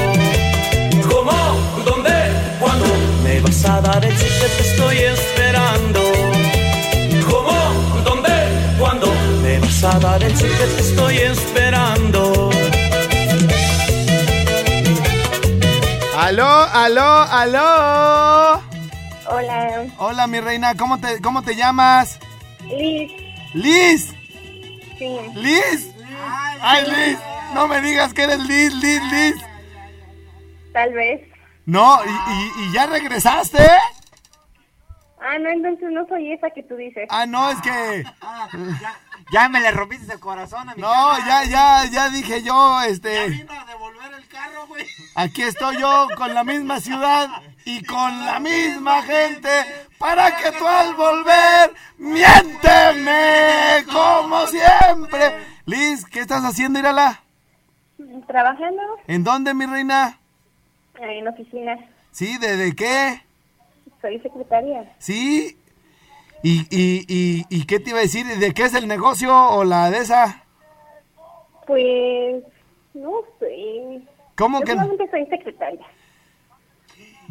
¿Cómo? 1.09 1.83
¿Dónde? 1.85 2.17
¿Cuándo? 2.59 2.85
Me 3.23 3.39
vas 3.39 3.65
a 3.65 3.81
dar 3.81 4.03
el 4.05 4.17
sí 4.17 4.25
que 4.25 4.47
te 4.57 4.63
estoy 4.69 4.97
esperando. 4.97 6.01
¿Cómo? 7.29 7.57
¿Dónde? 8.03 8.35
¿Cuándo? 8.79 9.07
Me 9.41 9.59
vas 9.59 9.83
a 9.83 9.99
dar 9.99 10.23
el 10.23 10.35
sí 10.35 10.47
que 10.47 10.65
te 10.75 10.81
estoy 10.81 11.17
esperando. 11.17 12.49
Aló, 16.17 16.67
aló, 16.71 17.25
aló. 17.31 18.60
Hola, 19.71 19.91
Hola, 19.99 20.27
mi 20.27 20.39
reina, 20.39 20.75
¿cómo 20.75 20.99
te, 20.99 21.21
cómo 21.21 21.41
te 21.43 21.55
llamas? 21.55 22.19
Liz. 22.67 23.11
Liz. 23.53 24.13
Sí, 24.97 25.17
Liz. 25.35 25.91
Ay, 26.61 26.85
Liz, 26.85 27.17
no 27.53 27.67
me 27.67 27.81
digas 27.81 28.13
que 28.13 28.23
eres 28.23 28.39
Liz, 28.39 28.73
Liz, 28.75 29.01
Liz. 29.11 29.35
tal 30.73 30.93
vez. 30.93 31.21
No, 31.65 31.99
y, 32.05 32.09
y- 32.09 32.65
y 32.69 32.73
ya 32.73 32.85
regresaste. 32.87 33.65
Ah, 35.23 35.37
no, 35.39 35.49
entonces 35.49 35.89
no 35.91 36.05
soy 36.07 36.33
esa 36.33 36.49
que 36.49 36.63
tú 36.63 36.75
dices. 36.75 37.07
Ah, 37.09 37.25
no, 37.25 37.49
es 37.51 37.61
que 37.61 38.03
Ya 38.81 38.95
me 39.49 39.61
le 39.61 39.71
rompiste 39.71 40.13
el 40.13 40.19
corazón 40.19 40.69
a 40.69 40.75
mi 40.75 40.81
no, 40.81 41.17
ya, 41.25 41.43
ya, 41.45 41.85
ya 41.85 42.09
dije 42.09 42.43
yo, 42.43 42.81
este, 42.81 43.29
Vino 43.29 43.51
a 43.53 43.65
devolver 43.65 44.13
el 44.13 44.27
carro, 44.27 44.67
güey. 44.67 44.85
aquí 45.15 45.43
estoy 45.43 45.77
yo 45.79 46.07
con 46.17 46.33
la 46.33 46.43
misma 46.43 46.79
ciudad 46.81 47.29
y 47.65 47.83
con 47.85 48.25
la 48.25 48.39
misma 48.39 49.01
gente 49.03 49.49
para 49.97 50.35
que 50.35 50.51
tú 50.51 50.67
al 50.67 50.95
volver 50.95 51.73
miénteme 51.97 53.85
como 53.91 54.47
siempre. 54.47 55.45
Liz, 55.65 56.05
¿qué 56.05 56.19
estás 56.19 56.43
haciendo, 56.43 56.79
Irala? 56.79 57.21
¿Trabajando 58.27 58.81
¿En 59.07 59.23
dónde, 59.23 59.53
mi 59.53 59.65
reina? 59.65 60.17
en 60.99 61.27
oficina? 61.27 61.77
¿Sí? 62.11 62.37
¿De, 62.37 62.57
de 62.57 62.75
qué? 62.75 63.21
Soy 64.01 64.19
secretaria. 64.19 64.91
¿Sí? 64.99 65.57
¿Y, 66.43 66.61
y, 66.69 67.05
y, 67.07 67.45
y 67.49 67.65
qué 67.65 67.79
te 67.79 67.91
iba 67.91 67.99
a 67.99 68.03
decir? 68.03 68.25
¿De 68.25 68.53
qué 68.53 68.63
es 68.63 68.73
el 68.73 68.87
negocio 68.87 69.35
o 69.35 69.63
la 69.63 69.89
de 69.91 69.99
esa? 69.99 70.43
Pues, 71.67 72.43
no 72.93 73.11
sé. 73.39 74.01
¿Cómo 74.35 74.59
Yo 74.59 74.65
que? 74.65 74.71
solamente 74.73 75.09
soy 75.11 75.25
secretaria. 75.27 75.85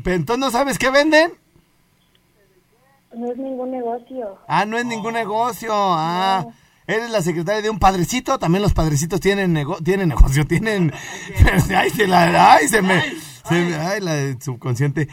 ¿Pero 0.02 0.16
entonces 0.16 0.40
no 0.40 0.50
sabes 0.50 0.78
qué 0.78 0.90
venden? 0.90 1.32
No 3.12 3.30
es 3.32 3.36
ningún 3.36 3.72
negocio. 3.72 4.38
Ah, 4.46 4.64
no 4.64 4.78
es 4.78 4.86
ningún 4.86 5.14
negocio. 5.14 5.72
Ah, 5.74 6.46
eres 6.86 7.10
la 7.10 7.22
secretaria 7.22 7.60
de 7.62 7.70
un 7.70 7.80
padrecito. 7.80 8.38
También 8.38 8.62
los 8.62 8.72
padrecitos 8.72 9.18
tienen, 9.20 9.52
nego 9.52 9.76
tienen 9.82 10.08
negocio, 10.08 10.46
tienen... 10.46 10.92
ay, 11.76 11.90
se 11.90 12.06
la... 12.06 12.54
Ay, 12.54 12.68
se 12.68 12.80
me... 12.80 13.02
se 13.48 13.54
me- 13.54 13.74
ay, 13.74 14.00
la 14.00 14.40
subconsciente. 14.40 15.08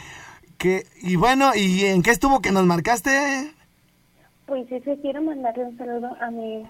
Que, 0.60 0.86
y 1.02 1.16
bueno, 1.16 1.54
¿y 1.56 1.86
en 1.86 2.04
qué 2.04 2.12
estuvo 2.12 2.40
que 2.40 2.52
nos 2.52 2.66
marcaste? 2.66 3.52
Pues 4.48 4.72
es 4.72 4.84
que 4.84 5.00
quiero 5.02 5.22
mandarle 5.22 5.66
un 5.66 5.78
saludo 5.78 6.16
a 6.20 6.32
mi, 6.32 6.66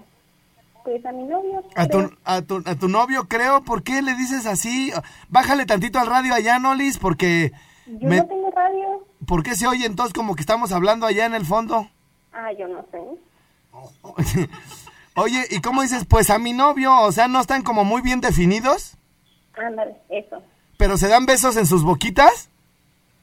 pues 0.84 1.04
a 1.06 1.12
mi 1.12 1.22
novio. 1.24 1.62
A 1.76 1.86
tu, 1.86 2.10
a, 2.24 2.42
tu, 2.42 2.62
a 2.66 2.74
tu 2.74 2.88
novio, 2.88 3.26
creo. 3.28 3.62
¿Por 3.62 3.82
qué 3.82 4.02
le 4.02 4.14
dices 4.14 4.44
así? 4.46 4.92
Bájale 5.30 5.64
tantito 5.64 5.98
al 5.98 6.08
radio 6.08 6.34
allá, 6.34 6.58
¿no, 6.58 6.74
Liz? 6.74 6.98
Porque... 6.98 7.52
Yo 7.86 8.08
me- 8.08 8.16
no 8.18 8.26
tengo 8.26 8.50
radio. 8.50 9.06
¿Por 9.26 9.42
qué 9.42 9.54
se 9.54 9.66
oye 9.66 9.86
entonces 9.86 10.12
como 10.12 10.34
que 10.34 10.40
estamos 10.42 10.72
hablando 10.72 11.06
allá 11.06 11.24
en 11.24 11.34
el 11.34 11.46
fondo? 11.46 11.88
Ah, 12.32 12.52
yo 12.52 12.68
no 12.68 12.84
sé. 12.90 14.48
Oye, 15.14 15.44
¿y 15.50 15.60
cómo 15.60 15.82
dices? 15.82 16.04
Pues 16.04 16.30
a 16.30 16.38
mi 16.38 16.52
novio, 16.52 16.96
o 17.00 17.10
sea, 17.12 17.26
no 17.28 17.40
están 17.40 17.62
como 17.62 17.84
muy 17.84 18.02
bien 18.02 18.20
definidos, 18.20 18.96
Ándale, 19.56 19.96
eso. 20.10 20.42
pero 20.76 20.96
se 20.96 21.08
dan 21.08 21.26
besos 21.26 21.56
en 21.56 21.66
sus 21.66 21.82
boquitas. 21.82 22.48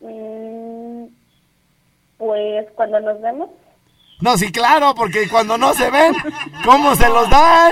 Mm, 0.01 1.05
pues 2.17 2.67
cuando 2.75 2.99
nos 2.99 3.21
vemos. 3.21 3.49
No, 4.21 4.37
sí, 4.37 4.51
claro, 4.51 4.95
porque 4.95 5.27
cuando 5.27 5.57
no 5.57 5.73
se 5.73 5.91
ven, 5.91 6.15
¿cómo 6.63 6.95
se 6.95 7.09
los 7.09 7.29
dan? 7.29 7.71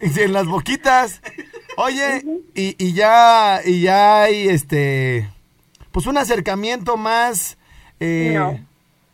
En 0.00 0.32
las 0.32 0.46
boquitas. 0.46 1.20
Oye, 1.76 2.24
y, 2.54 2.74
y 2.78 2.92
ya, 2.92 3.60
y 3.64 3.82
ya 3.82 4.22
hay 4.22 4.48
este, 4.48 5.28
pues 5.92 6.06
un 6.06 6.16
acercamiento 6.18 6.96
más. 6.96 7.58
eh, 8.00 8.34
No. 8.36 8.66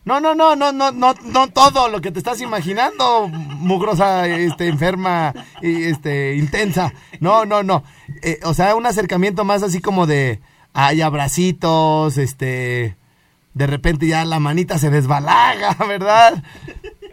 No, 0.05 0.19
no, 0.19 0.35
no, 0.35 0.55
no, 0.55 0.71
no, 0.71 0.91
no, 0.91 1.47
todo 1.47 1.89
lo 1.89 1.99
que 1.99 2.11
te 2.11 2.19
estás 2.19 2.39
imaginando, 2.39 3.27
mugrosa, 3.27 4.27
este, 4.27 4.67
enferma, 4.67 5.33
este, 5.63 6.35
intensa. 6.35 6.93
No, 7.19 7.43
no, 7.45 7.63
no. 7.63 7.83
Eh, 8.21 8.39
o 8.43 8.53
sea, 8.53 8.75
un 8.75 8.85
acercamiento 8.85 9.43
más 9.45 9.63
así 9.63 9.81
como 9.81 10.05
de, 10.05 10.41
hay 10.73 11.01
abracitos, 11.01 12.19
este, 12.19 12.95
de 13.55 13.65
repente 13.67 14.05
ya 14.05 14.23
la 14.25 14.39
manita 14.39 14.77
se 14.77 14.91
desbalaga, 14.91 15.73
¿verdad? 15.87 16.43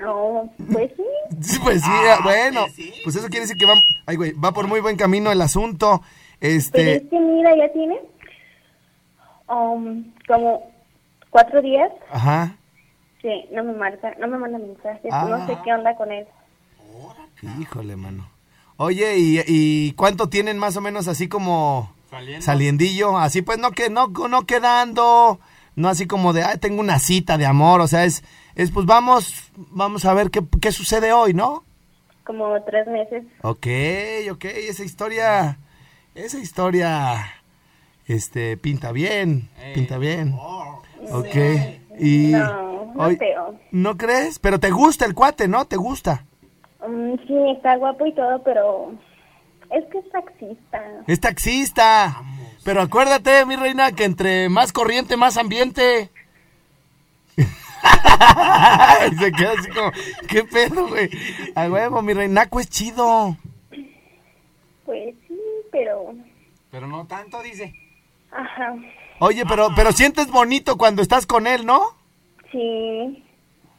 No, 0.00 0.50
pues 0.72 0.90
sí. 0.96 1.02
Sí, 1.40 1.58
pues 1.62 1.80
sí, 1.82 1.90
bueno, 2.24 2.66
pues 3.04 3.16
eso 3.16 3.28
quiere 3.28 3.46
decir 3.46 3.56
que 3.56 3.64
va, 3.66 3.74
ay, 4.06 4.16
güey, 4.16 4.32
va 4.32 4.52
por 4.52 4.66
muy 4.66 4.80
buen 4.80 4.96
camino 4.96 5.32
el 5.32 5.40
asunto. 5.40 6.02
Pero 6.40 6.56
Este, 6.56 6.96
es 6.96 7.02
que 7.08 7.18
mira, 7.20 7.56
ya 7.56 7.72
tiene 7.72 7.98
um, 9.48 10.12
como 10.26 10.70
cuatro 11.30 11.62
días 11.62 11.90
ajá. 12.10 12.56
que 13.20 13.48
no 13.52 13.64
me 13.64 13.72
marca, 13.74 14.12
no 14.20 14.26
me 14.28 14.38
manda 14.38 14.58
mensajes, 14.58 15.10
Ah. 15.12 15.26
no 15.28 15.46
sé 15.46 15.56
qué 15.64 15.72
onda 15.72 15.96
con 15.96 16.10
él. 16.12 16.26
Híjole, 17.60 17.96
mano. 17.96 18.28
Oye, 18.76 19.16
¿y, 19.18 19.40
y 19.46 19.92
cuánto 19.92 20.28
tienen 20.28 20.58
más 20.58 20.76
o 20.76 20.80
menos 20.80 21.06
así 21.08 21.28
como 21.28 21.92
saliendillo? 22.40 23.16
Así 23.18 23.42
pues 23.42 23.58
no 23.58 23.70
que 23.70 23.90
no 23.90 24.08
no 24.08 24.44
quedando, 24.46 25.38
no 25.76 25.88
así 25.88 26.06
como 26.06 26.32
de, 26.32 26.42
ay, 26.42 26.58
tengo 26.58 26.80
una 26.80 26.98
cita 26.98 27.38
de 27.38 27.46
amor, 27.46 27.80
o 27.80 27.86
sea, 27.86 28.04
es 28.04 28.22
es 28.54 28.70
pues 28.70 28.86
vamos 28.86 29.50
vamos 29.56 30.04
a 30.04 30.14
ver 30.14 30.30
qué, 30.30 30.42
qué 30.60 30.72
sucede 30.72 31.12
hoy, 31.12 31.34
¿no? 31.34 31.64
Como 32.24 32.60
tres 32.62 32.86
meses. 32.86 33.24
Ok, 33.42 33.66
ok, 34.30 34.44
esa 34.44 34.84
historia 34.84 35.58
esa 36.14 36.38
historia 36.38 37.24
este 38.06 38.56
pinta 38.56 38.92
bien, 38.92 39.48
pinta 39.74 39.98
bien. 39.98 40.34
Ok. 41.10 41.36
Y 41.98 42.28
No, 42.32 42.92
no 42.94 43.16
creo. 43.16 43.58
¿No 43.70 43.96
crees? 43.96 44.38
Pero 44.38 44.60
te 44.60 44.70
gusta 44.70 45.04
el 45.04 45.14
cuate, 45.14 45.48
¿no? 45.48 45.66
¿Te 45.66 45.76
gusta? 45.76 46.24
Mm, 46.86 47.14
sí, 47.26 47.34
está 47.56 47.76
guapo 47.76 48.06
y 48.06 48.14
todo, 48.14 48.42
pero 48.42 48.92
es 49.70 49.84
que 49.90 49.98
es 49.98 50.10
taxista. 50.10 50.82
Es 51.06 51.20
taxista. 51.20 52.22
Pero 52.64 52.82
acuérdate, 52.82 53.44
mi 53.46 53.56
reina, 53.56 53.92
que 53.92 54.04
entre 54.04 54.48
más 54.48 54.72
corriente, 54.72 55.16
más 55.16 55.36
ambiente. 55.36 56.10
y 57.36 59.16
se 59.16 59.32
queda 59.32 59.52
así 59.58 59.68
como, 59.70 59.90
¿qué 60.28 60.44
pedo, 60.44 60.88
güey? 60.88 61.10
A 61.54 61.68
huevo, 61.68 62.02
mi 62.02 62.12
reinaco 62.12 62.60
es 62.60 62.68
chido. 62.68 63.36
Pues 64.84 65.14
sí, 65.26 65.40
pero... 65.72 66.14
Pero 66.70 66.86
no 66.86 67.06
tanto, 67.06 67.42
dice. 67.42 67.74
Ajá, 68.30 68.74
Oye, 69.18 69.44
pero, 69.46 69.68
pero 69.76 69.92
sientes 69.92 70.28
bonito 70.28 70.76
cuando 70.76 71.02
estás 71.02 71.26
con 71.26 71.46
él, 71.46 71.66
¿no? 71.66 71.80
sí. 72.50 73.24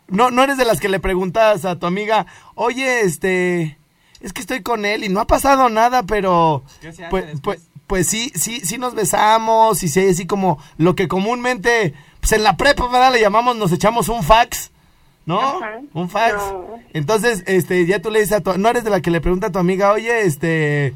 No, 0.08 0.30
no 0.32 0.44
eres 0.44 0.58
de 0.58 0.66
las 0.66 0.80
que 0.80 0.90
le 0.90 1.00
preguntas 1.00 1.66
a 1.66 1.80
tu 1.80 1.86
amiga, 1.88 2.28
oye, 2.56 3.02
este, 3.02 3.78
es 4.20 4.32
que 4.32 4.42
estoy 4.42 4.62
con 4.62 4.86
él 4.86 5.04
y 5.04 5.10
no 5.10 5.20
ha 5.22 5.26
pasado 5.26 5.70
nada, 5.70 6.04
pero 6.04 6.64
¿Qué 6.82 6.94
se 6.94 7.06
hace 7.06 7.10
pues, 7.10 7.26
después? 7.28 7.60
pues, 7.60 7.73
pues 7.88 8.08
sí, 8.08 8.32
sí, 8.36 8.62
sí 8.62 8.78
nos 8.78 8.96
besamos 8.96 9.84
y 9.84 9.88
sí, 9.88 10.08
así 10.08 10.26
como 10.26 10.58
lo 10.78 10.96
que 10.96 11.08
comúnmente, 11.08 11.94
pues 12.20 12.32
en 12.34 12.44
la 12.44 12.58
prepa, 12.58 12.88
¿verdad? 12.88 13.12
Le 13.14 13.22
llamamos, 13.22 13.56
nos 13.56 13.72
echamos 13.72 14.10
un 14.10 14.24
fax, 14.24 14.72
¿no? 15.26 15.40
Ajá. 15.40 15.80
Un 15.94 16.10
fax. 16.10 16.34
No. 16.36 16.80
Entonces, 16.94 17.44
este, 17.48 17.86
ya 17.86 18.02
tú 18.02 18.10
le 18.12 18.20
dices 18.22 18.38
a 18.38 18.42
tu, 18.42 18.58
no 18.58 18.70
eres 18.70 18.84
de 18.84 18.90
la 18.90 19.02
que 19.02 19.12
le 19.12 19.22
pregunta 19.22 19.48
a 19.48 19.52
tu 19.52 19.60
amiga, 19.60 19.92
oye, 19.92 20.22
este, 20.22 20.94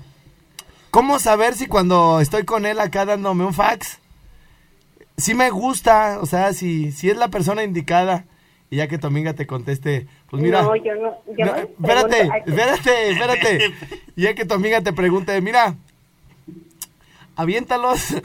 ¿cómo 0.92 1.20
saber 1.20 1.56
si 1.56 1.68
cuando 1.68 2.20
estoy 2.22 2.44
con 2.46 2.66
él 2.66 2.80
acá 2.80 3.06
dándome 3.06 3.46
un 3.46 3.54
fax? 3.54 4.00
sí 5.18 5.34
me 5.34 5.50
gusta, 5.50 6.20
o 6.22 6.26
sea, 6.28 6.54
si, 6.54 6.92
si 6.92 7.10
es 7.10 7.18
la 7.18 7.30
persona 7.30 7.64
indicada, 7.64 8.26
y 8.70 8.76
ya 8.78 8.88
que 8.88 8.98
tu 9.00 9.08
amiga 9.08 9.34
te 9.34 9.48
conteste, 9.48 10.06
pues 10.30 10.44
mira. 10.44 10.62
No, 10.62 10.76
yo 10.76 10.94
no- 10.96 11.18
yo 11.38 11.46
no 11.46 11.56
espérate, 11.56 12.30
espérate, 12.46 13.10
espérate. 13.12 13.74
Y 14.16 14.22
ya 14.24 14.36
que 14.36 14.46
tu 14.46 14.54
amiga 14.54 14.82
te 14.82 14.94
pregunte, 14.94 15.40
mira, 15.42 15.76
aviéntalos. 17.38 18.16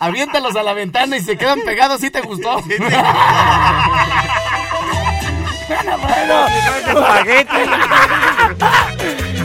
aviéntalos 0.00 0.56
a 0.56 0.62
la 0.62 0.72
ventana 0.72 1.16
y 1.16 1.20
se 1.20 1.36
quedan 1.36 1.60
pegados, 1.60 2.00
¿sí 2.00 2.10
te 2.10 2.22
gustó? 2.22 2.62
bueno, 2.62 2.86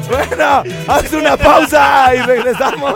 bueno, 0.09 0.63
haz 0.87 1.11
una 1.11 1.35
pausa 1.35 2.15
y 2.15 2.21
regresamos. 2.21 2.95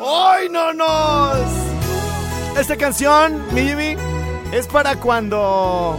¡Hoy 0.00 0.48
no 0.50 0.72
nos! 0.72 1.38
Esta 2.56 2.76
canción, 2.76 3.44
mi 3.52 3.62
Jimmy, 3.62 3.96
es 4.52 4.66
para 4.68 4.96
cuando. 4.96 5.98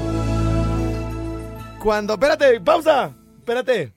Cuando. 1.81 2.13
Espérate, 2.13 2.59
pausa. 2.61 3.11
Espérate. 3.39 3.93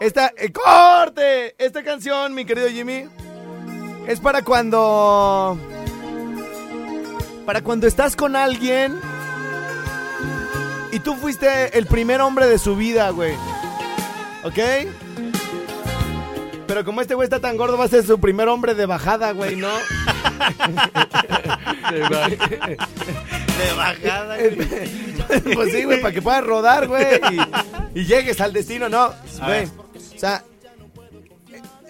Esta. 0.00 0.32
eh, 0.36 0.52
¡Corte! 0.52 1.54
Esta 1.58 1.82
canción, 1.82 2.34
mi 2.34 2.44
querido 2.44 2.68
Jimmy, 2.68 3.06
es 4.06 4.20
para 4.20 4.42
cuando. 4.42 5.58
Para 7.44 7.62
cuando 7.62 7.86
estás 7.86 8.16
con 8.16 8.36
alguien. 8.36 9.00
Y 10.92 11.00
tú 11.00 11.14
fuiste 11.16 11.76
el 11.76 11.86
primer 11.86 12.20
hombre 12.20 12.46
de 12.46 12.58
su 12.58 12.76
vida, 12.76 13.10
güey. 13.10 13.34
¿Ok? 14.44 14.58
pero 16.66 16.84
como 16.84 17.00
este 17.00 17.14
güey 17.14 17.26
está 17.26 17.38
tan 17.40 17.56
gordo, 17.56 17.78
va 17.78 17.84
a 17.84 17.88
ser 17.88 18.04
su 18.04 18.18
primer 18.18 18.48
hombre 18.48 18.74
de 18.74 18.86
bajada, 18.86 19.30
güey, 19.30 19.54
¿no? 19.56 19.68
De 23.58 23.72
bajada, 23.76 24.36
güey. 24.38 25.54
pues 25.54 25.72
sí, 25.72 25.84
güey, 25.84 26.00
para 26.00 26.14
que 26.14 26.22
puedas 26.22 26.44
rodar, 26.44 26.88
güey, 26.88 27.20
y, 27.94 28.00
y 28.00 28.04
llegues 28.04 28.40
al 28.40 28.52
destino, 28.52 28.88
¿no? 28.88 29.12
Güey, 29.42 29.64
o 29.64 30.18
sea, 30.18 30.44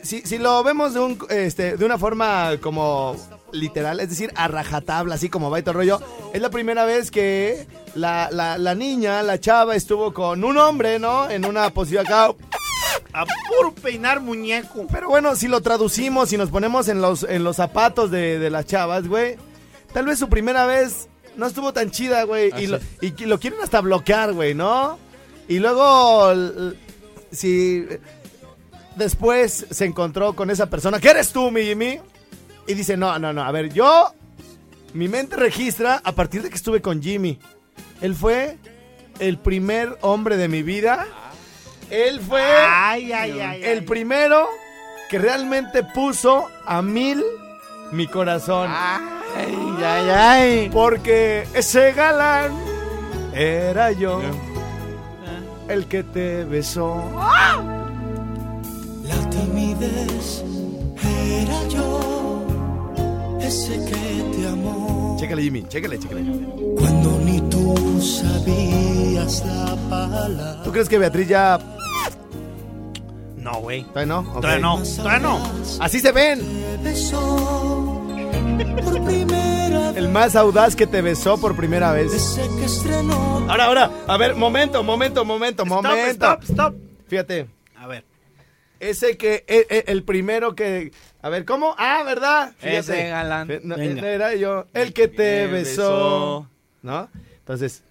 si, 0.03 0.23
si 0.23 0.39
lo 0.39 0.63
vemos 0.63 0.95
de, 0.95 1.01
un, 1.01 1.19
este, 1.31 1.77
de 1.77 1.85
una 1.85 1.99
forma 1.99 2.53
como 2.61 3.17
literal, 3.53 4.01
es 4.01 4.11
decir, 4.11 4.33
a 4.37 4.49
rajatabla, 4.49 5.17
así 5.17 5.29
como 5.29 5.51
va 5.51 5.59
y 5.59 5.63
todo 5.63 5.75
rollo, 5.75 6.01
es 6.33 6.41
la 6.41 6.51
primera 6.51 6.85
vez 6.85 7.11
que 7.11 7.67
la, 7.95 8.29
la, 8.31 8.59
la 8.59 8.75
niña, 8.75 9.23
la 9.23 9.41
chava, 9.41 9.75
estuvo 9.75 10.13
con 10.13 10.45
un 10.45 10.59
hombre, 10.59 10.99
¿no? 10.99 11.29
En 11.29 11.45
una 11.45 11.71
posición 11.71 12.07
acá. 12.07 12.29
A 13.17 13.25
puro 13.25 13.75
peinar 13.75 14.21
muñeco. 14.21 14.87
Pero 14.93 15.09
bueno, 15.09 15.35
si 15.37 15.49
lo 15.49 15.63
traducimos 15.63 16.33
y 16.33 16.37
nos 16.37 16.51
ponemos 16.51 16.89
en 16.89 17.01
los, 17.01 17.23
en 17.23 17.45
los 17.45 17.57
zapatos 17.57 18.11
de, 18.11 18.39
de 18.39 18.51
las 18.51 18.67
chavas, 18.67 19.09
güey, 19.09 19.37
tal 19.93 20.05
vez 20.05 20.19
su 20.19 20.29
primera 20.29 20.67
vez 20.67 21.09
no 21.37 21.47
estuvo 21.47 21.73
tan 21.73 21.91
chida, 21.91 22.25
güey, 22.25 22.53
y, 22.59 22.67
lo, 22.67 22.79
y 23.01 23.11
lo 23.25 23.39
quieren 23.39 23.61
hasta 23.63 23.81
bloquear, 23.81 24.33
güey, 24.33 24.55
¿no? 24.55 24.99
Y 25.49 25.59
luego, 25.59 26.33
si 27.31 27.87
después 28.97 29.67
se 29.71 29.85
encontró 29.85 30.35
con 30.35 30.51
esa 30.51 30.67
persona, 30.67 30.99
¿qué 30.99 31.11
eres 31.11 31.31
tú, 31.31 31.51
mi 31.51 31.63
Jimmy? 31.63 32.01
Y 32.67 32.75
dice, 32.75 32.97
no, 32.97 33.19
no, 33.19 33.33
no, 33.33 33.43
a 33.43 33.53
ver, 33.53 33.73
yo, 33.73 34.13
mi 34.93 35.09
mente 35.09 35.37
registra 35.37 36.01
a 36.03 36.13
partir 36.13 36.43
de 36.43 36.51
que 36.51 36.57
estuve 36.57 36.83
con 36.83 37.03
Jimmy. 37.03 37.39
Él 38.01 38.15
fue 38.15 38.57
el 39.19 39.39
primer 39.39 39.97
hombre 40.01 40.37
de 40.37 40.49
mi 40.49 40.63
vida. 40.63 41.07
Él 41.91 42.21
fue 42.21 42.43
Ay, 42.43 43.13
ay, 43.13 43.41
ay. 43.41 43.63
el 43.63 43.79
ay. 43.79 43.85
primero 43.85 44.49
que 45.09 45.19
realmente 45.19 45.83
puso 45.85 46.49
a 46.65 46.83
mil 46.83 47.23
mi 47.93 48.07
corazón. 48.09 48.69
Ay, 48.73 49.55
ay, 49.85 50.11
ay. 50.11 50.71
Porque 50.73 51.47
ese 51.55 51.93
galán 51.93 52.53
era 53.33 53.93
yo. 53.93 54.21
El 55.69 55.87
que 55.87 56.03
te 56.03 56.45
besó. 56.45 57.03
La 59.05 59.31
timidez 59.31 60.45
era 61.03 61.69
yo, 61.69 62.47
ese 63.41 63.75
que 63.85 64.37
te 64.37 64.49
amó. 64.49 65.17
Chécale, 65.19 65.43
Jimmy, 65.43 65.65
chécale, 65.69 65.99
chécale. 65.99 66.23
Cuando 66.79 67.19
ni 67.25 67.41
tú 67.43 67.75
sabías 68.01 69.45
la 69.47 69.77
palabra. 69.91 70.63
¿Tú 70.65 70.73
crees 70.73 70.89
que 70.89 70.99
Beatriz 70.99 71.29
ya... 71.29 71.59
No, 73.47 73.61
güey. 73.61 73.85
Todavía 73.85 74.07
no? 74.07 74.19
Ok. 74.31 74.41
Todavía 74.41 74.59
no, 74.59 74.83
todavía 74.83 75.19
no. 75.21 75.53
Así 75.79 76.01
se 76.01 76.11
ven. 76.11 76.41
Te 76.41 76.79
besó 76.83 78.03
por 78.83 79.05
primera 79.05 79.79
vez. 79.93 79.97
El 79.97 80.09
más 80.09 80.35
audaz 80.35 80.75
que 80.75 80.89
te 80.89 81.01
besó 81.01 81.39
por 81.39 81.55
primera 81.55 81.93
vez. 81.93 82.37
Ahora, 83.49 83.67
ahora, 83.67 83.91
a 84.09 84.17
ver, 84.17 84.35
momento, 84.35 84.83
momento, 84.83 85.25
momento, 85.25 85.65
momento. 85.65 85.95
Stop, 86.11 86.43
stop, 86.43 86.51
stop. 86.51 86.75
Fíjate, 87.07 87.47
A 87.77 87.87
ver. 87.87 88.05
ese 88.81 89.17
que, 89.17 89.45
e- 89.47 89.65
e- 89.71 89.85
el, 89.93 90.03
primero 90.03 90.57
que, 90.57 90.91
a 91.23 91.29
ver, 91.29 91.45
¿cómo? 91.45 91.77
Ah, 91.79 92.03
¿verdad? 92.05 92.53
Fíjate. 92.59 92.79
Ese 92.79 93.09
galán. 93.11 93.47
No, 93.63 93.77
Venga. 93.77 94.09
era 94.11 94.35
yo, 94.35 94.67
el 94.75 94.93
que 94.93 95.07
te 95.07 95.47
besó, 95.47 96.49
¿no? 96.83 97.09
Entonces, 97.39 97.85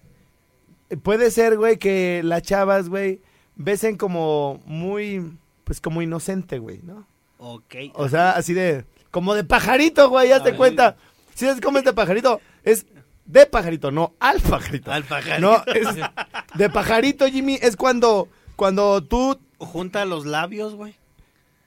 puede 1.02 1.30
ser, 1.30 1.56
güey, 1.56 1.78
que 1.78 2.20
las 2.22 2.42
chavas, 2.42 2.90
güey, 2.90 3.22
besen 3.54 3.96
como 3.96 4.60
muy, 4.66 5.38
pues 5.66 5.80
como 5.80 6.00
inocente, 6.00 6.58
güey, 6.60 6.80
¿no? 6.84 7.06
Ok. 7.38 7.74
O 7.94 8.08
sea, 8.08 8.30
así 8.30 8.54
de, 8.54 8.84
como 9.10 9.34
de 9.34 9.42
pajarito, 9.42 10.08
güey, 10.08 10.28
ya 10.28 10.40
te 10.42 10.54
cuenta. 10.54 10.96
Si 11.34 11.44
es 11.46 11.60
como 11.60 11.78
es 11.78 11.84
de 11.84 11.92
pajarito, 11.92 12.40
es 12.62 12.86
de 13.24 13.46
pajarito, 13.46 13.90
no 13.90 14.14
al 14.20 14.40
pajarito. 14.40 14.92
Al 14.92 15.02
pajarito. 15.02 15.40
No, 15.40 15.64
es 15.74 15.88
de 16.54 16.70
pajarito, 16.70 17.26
Jimmy, 17.26 17.58
es 17.60 17.76
cuando, 17.76 18.28
cuando 18.54 19.02
tú, 19.02 19.38
Junta 19.58 20.04
los 20.04 20.24
labios, 20.24 20.74
güey. 20.76 20.94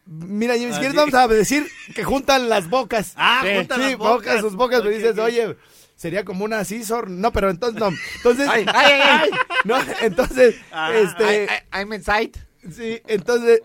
mira, 0.05 0.55
Jimmy, 0.55 0.71
si 0.71 0.77
quieres 0.79 0.91
sí. 0.93 0.97
vamos 0.97 1.13
a 1.13 1.27
decir 1.27 1.67
que 1.93 2.03
juntan 2.05 2.47
las 2.47 2.69
bocas. 2.69 3.13
Ah, 3.17 3.41
Sí, 3.43 3.55
juntan 3.57 3.79
sí, 3.81 3.89
las 3.89 3.97
bocas. 3.97 4.39
sus 4.41 4.55
bocas, 4.55 4.81
me 4.83 4.89
Ok, 4.91 4.95
dices, 4.95 5.17
oye, 5.19 5.57
sería 5.97 6.23
como 6.23 6.45
una 6.45 6.63
scissor. 6.63 7.09
No, 7.09 7.33
pero 7.33 7.49
entonces 7.49 7.79
no. 7.79 7.89
Entonces, 8.15 8.47
Ay, 8.49 8.65
ay, 8.73 8.91
ay, 8.93 9.01
ay. 9.23 9.29
no, 9.65 9.75
entonces, 10.01 10.55
Ah, 10.71 10.93
este, 10.93 11.43
I- 11.43 11.47
I- 11.77 11.81
I'm 11.81 11.93
inside. 11.93 12.31
sí, 12.71 13.01
entonces. 13.07 13.61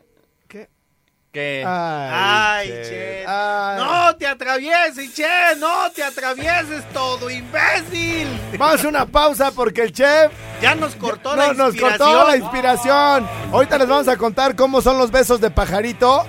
Que 1.34 1.64
Ay, 1.66 2.68
che. 2.68 3.24
ay. 3.26 3.76
No 3.82 4.14
te 4.16 4.24
atravieses, 4.24 5.12
che. 5.12 5.26
No 5.58 5.90
te 5.92 6.04
atravieses 6.04 6.84
todo, 6.92 7.28
imbécil. 7.28 8.28
Vamos 8.56 8.84
a 8.84 8.88
una 8.88 9.04
pausa 9.04 9.50
porque 9.50 9.82
el 9.82 9.92
chef 9.92 10.30
Ya 10.62 10.76
nos 10.76 10.94
cortó 10.94 11.34
no, 11.34 11.42
la 11.48 11.52
nos 11.52 11.74
inspiración. 11.74 11.98
cortó 12.08 12.28
la 12.28 12.36
inspiración. 12.36 13.28
Ahorita 13.52 13.78
les 13.78 13.88
vamos 13.88 14.06
a 14.06 14.16
contar 14.16 14.54
cómo 14.54 14.80
son 14.80 14.96
los 14.96 15.10
besos 15.10 15.40
de 15.40 15.50
pajarito 15.50 16.24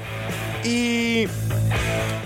y 0.63 1.27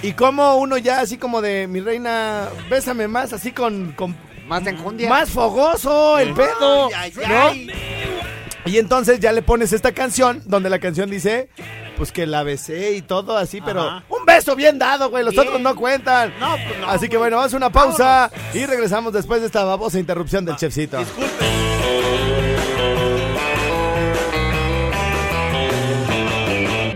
y 0.02 0.14
cómo 0.14 0.56
uno 0.56 0.78
ya 0.78 1.02
así 1.02 1.18
como 1.18 1.42
de 1.42 1.68
mi 1.68 1.82
reina, 1.82 2.48
bésame 2.70 3.10
más 3.10 3.34
así 3.34 3.52
con, 3.52 3.92
con 3.92 4.16
más 4.48 4.66
enjundia. 4.66 5.10
más 5.10 5.30
fogoso 5.30 6.18
el 6.18 6.34
pedo, 6.34 6.90
Ay, 6.96 7.12
ay, 7.28 7.66
¿no? 7.68 8.19
Y 8.66 8.78
entonces 8.78 9.20
ya 9.20 9.32
le 9.32 9.42
pones 9.42 9.74
esta 9.74 9.92
canción 9.94 10.42
donde 10.46 10.70
la 10.70 10.80
canción 10.80 11.10
dice 11.10 11.50
pues 11.98 12.12
que 12.14 12.26
la 12.26 12.44
besé 12.44 12.94
y 12.94 13.02
todo 13.02 13.36
así, 13.38 13.60
pero 13.60 13.82
Ajá. 13.82 14.04
un 14.08 14.26
beso 14.26 14.56
bien 14.56 14.80
dado, 14.80 15.10
güey, 15.10 15.24
los 15.24 15.34
Bien. 15.34 15.48
otros 15.48 15.62
no 15.62 15.76
cuentan. 15.76 16.34
No, 16.40 16.56
pues 16.56 16.80
no, 16.80 16.90
Así 16.90 17.10
que 17.10 17.18
bueno, 17.18 17.36
vamos 17.38 17.54
a 17.54 17.58
una 17.58 17.72
pausa 17.72 18.32
y 18.54 18.66
regresamos 18.66 19.12
después 19.12 19.42
de 19.42 19.48
esta 19.48 19.64
babosa 19.66 20.00
interrupción 20.00 20.46
del 20.46 20.56
chefcito. 20.56 20.98
Disculpe. 21.00 21.46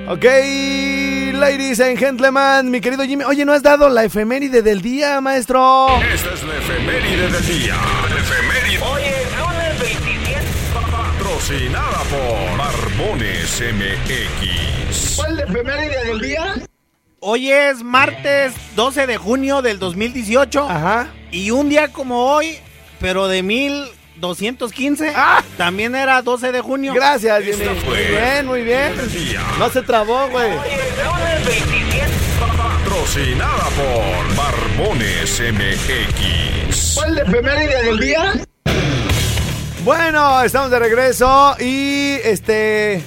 Ok, 0.09 0.25
ladies 1.33 1.79
and 1.79 1.97
gentlemen, 1.97 2.69
mi 2.69 2.81
querido 2.81 3.03
Jimmy. 3.03 3.23
Oye, 3.23 3.45
¿no 3.45 3.53
has 3.53 3.63
dado 3.63 3.89
la 3.89 4.03
efeméride 4.03 4.61
del 4.61 4.81
día, 4.81 5.19
maestro? 5.21 5.87
Esta 6.13 6.33
es 6.33 6.43
la 6.43 6.57
efeméride 6.57 7.29
del 7.31 7.45
día. 7.47 7.75
La 8.09 8.19
efeméride. 8.19 8.52
Oye, 11.33 11.69
lunes 11.69 11.69
27. 11.69 11.69
Patrocinada 11.69 12.03
por 12.09 12.57
Barbones 12.57 13.63
MX. 13.73 15.15
¿Cuál 15.15 15.35
la 15.37 15.43
efeméride 15.43 16.05
del 16.05 16.19
día? 16.21 16.55
Hoy 17.19 17.51
es 17.51 17.81
martes 17.83 18.53
12 18.75 19.07
de 19.07 19.17
junio 19.17 19.61
del 19.61 19.79
2018. 19.79 20.69
Ajá. 20.69 21.07
Y 21.31 21.51
un 21.51 21.69
día 21.69 21.87
como 21.89 22.25
hoy, 22.33 22.57
pero 22.99 23.27
de 23.27 23.41
1215, 23.43 25.13
Ah. 25.15 25.41
también 25.57 25.95
era 25.95 26.21
12 26.21 26.51
de 26.51 26.61
junio. 26.61 26.93
Gracias, 26.93 27.43
Jimmy. 27.43 27.65
Muy 27.85 27.97
bien, 28.03 28.45
muy 28.45 28.61
bien. 28.61 28.93
No 29.57 29.69
se 29.69 29.81
trabó, 29.81 30.27
güey. 30.29 30.49
lunes 30.51 31.45
27. 31.45 32.07
Patrocinada 32.39 33.69
por 33.69 34.35
Barbones 34.35 35.39
MX. 35.41 36.93
¿Cuál 36.95 37.15
la 37.15 37.21
efeméride 37.23 37.83
del 37.83 37.99
día? 37.99 38.33
Bueno, 39.83 40.41
estamos 40.43 40.71
de 40.71 40.79
regreso 40.79 41.55
y 41.59 42.13
este 42.23 43.03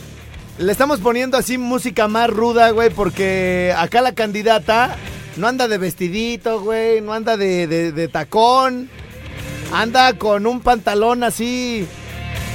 le 0.59 0.73
estamos 0.73 1.01
poniendo 1.01 1.37
así 1.39 1.57
música 1.59 2.07
más 2.09 2.29
ruda, 2.29 2.71
güey, 2.71 2.91
porque 2.91 3.75
acá 3.77 4.03
la 4.03 4.13
candidata 4.13 4.95
no 5.37 5.49
anda 5.49 5.69
de 5.69 5.79
vestidito, 5.79 6.61
güey, 6.61 7.01
no 7.01 7.13
anda 7.15 7.37
de, 7.37 7.67
de- 7.67 7.93
de 7.93 8.09
tacón, 8.09 8.91
anda 9.73 10.15
con 10.15 10.47
un 10.47 10.61
pantalón 10.61 11.25
así. 11.25 11.87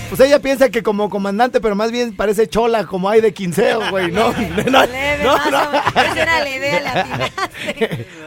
Pues 0.09 0.19
ella 0.19 0.39
piensa 0.39 0.69
que 0.69 0.83
como 0.83 1.09
comandante, 1.09 1.61
pero 1.61 1.73
más 1.73 1.89
bien 1.89 2.13
parece 2.15 2.47
chola, 2.47 2.85
como 2.85 3.09
hay 3.09 3.21
de 3.21 3.33
quinceo, 3.33 3.79
güey, 3.91 4.11
¿no? 4.11 4.33
No, 4.69 4.85
Leve, 4.85 5.23
no, 5.23 5.37
no. 5.49 5.71
menos. 5.71 5.85
Esa 5.95 6.21
era 6.21 6.39
la 6.41 6.49
idea, 6.55 6.79
la. 6.81 7.31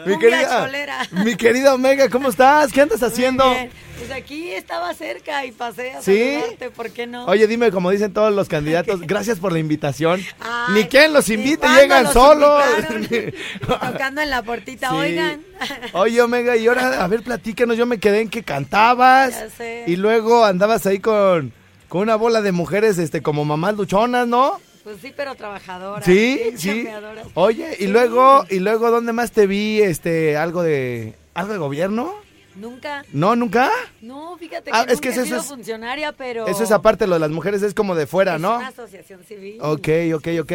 Mi 0.06 0.18
querida, 0.18 0.60
cholera. 0.64 0.98
mi 1.12 1.36
querida 1.36 1.74
Omega, 1.74 2.08
¿cómo 2.08 2.30
estás? 2.30 2.72
¿Qué 2.72 2.80
andas 2.80 3.00
Muy 3.00 3.08
haciendo? 3.10 3.50
bien. 3.50 3.70
Pues 4.06 4.18
aquí 4.18 4.50
estaba 4.50 4.92
cerca 4.92 5.46
y 5.46 5.52
pasé 5.52 5.92
a 5.92 6.02
¿Sí? 6.02 6.34
saludarte, 6.34 6.70
¿por 6.70 6.90
qué 6.90 7.06
no? 7.06 7.24
Oye, 7.24 7.46
dime, 7.46 7.70
como 7.70 7.90
dicen 7.90 8.12
todos 8.12 8.34
los 8.34 8.48
candidatos, 8.50 9.00
gracias 9.00 9.38
por 9.38 9.50
la 9.52 9.58
invitación. 9.60 10.22
Ay, 10.40 10.74
Ni 10.74 10.84
quien 10.84 11.14
los 11.14 11.26
¿y 11.30 11.34
invite, 11.34 11.66
llegan 11.68 12.04
los 12.04 12.12
solos. 12.12 12.62
Tocando 13.66 14.20
en 14.20 14.28
la 14.28 14.42
puertita, 14.42 14.90
Sí. 14.90 14.94
oigan. 14.96 15.40
Oye, 15.94 16.20
Omega, 16.20 16.54
y 16.54 16.66
ahora, 16.66 17.02
a 17.02 17.08
ver, 17.08 17.22
platícanos, 17.22 17.78
yo 17.78 17.86
me 17.86 17.98
quedé 17.98 18.20
en 18.20 18.28
que 18.28 18.42
cantabas. 18.42 19.30
Ya 19.30 19.48
sé. 19.48 19.84
Y 19.86 19.96
luego 19.96 20.44
andabas 20.44 20.84
ahí 20.84 20.98
con, 20.98 21.52
con 21.88 22.02
una 22.02 22.16
bola 22.16 22.42
de 22.42 22.52
mujeres, 22.52 22.98
este, 22.98 23.22
como 23.22 23.46
mamás 23.46 23.74
luchonas, 23.74 24.26
¿no? 24.28 24.60
Pues 24.82 24.98
sí, 25.00 25.14
pero 25.16 25.34
trabajadoras. 25.34 26.04
Sí, 26.04 26.52
sí. 26.58 26.86
Oye, 27.32 27.74
y 27.78 27.84
Sí. 27.84 27.86
luego, 27.86 28.44
y 28.50 28.58
luego, 28.58 28.90
¿dónde 28.90 29.14
más 29.14 29.32
te 29.32 29.46
vi, 29.46 29.80
este, 29.80 30.36
algo 30.36 30.62
de, 30.62 31.14
algo 31.32 31.54
de 31.54 31.58
gobierno? 31.58 32.12
Nunca. 32.56 33.04
¿No, 33.12 33.34
nunca? 33.36 33.70
No, 34.00 34.36
fíjate 34.38 34.70
que 34.70 34.76
Ah, 34.76 34.80
nunca 34.80 34.92
es 34.92 35.00
que 35.00 35.08
he 35.08 35.12
eso 35.12 35.24
sido 35.24 35.40
es- 35.40 35.46
funcionaria, 35.46 36.12
pero... 36.12 36.46
Eso 36.46 36.62
es 36.62 36.70
aparte, 36.70 37.06
lo 37.06 37.14
de 37.14 37.20
las 37.20 37.30
mujeres 37.30 37.62
es 37.62 37.74
como 37.74 37.94
de 37.94 38.06
fuera, 38.06 38.36
es 38.36 38.40
¿no? 38.40 38.56
una 38.56 38.68
asociación 38.68 39.22
civil. 39.24 39.58
Ok, 39.60 39.88
ok, 40.14 40.28
ok. 40.40 40.52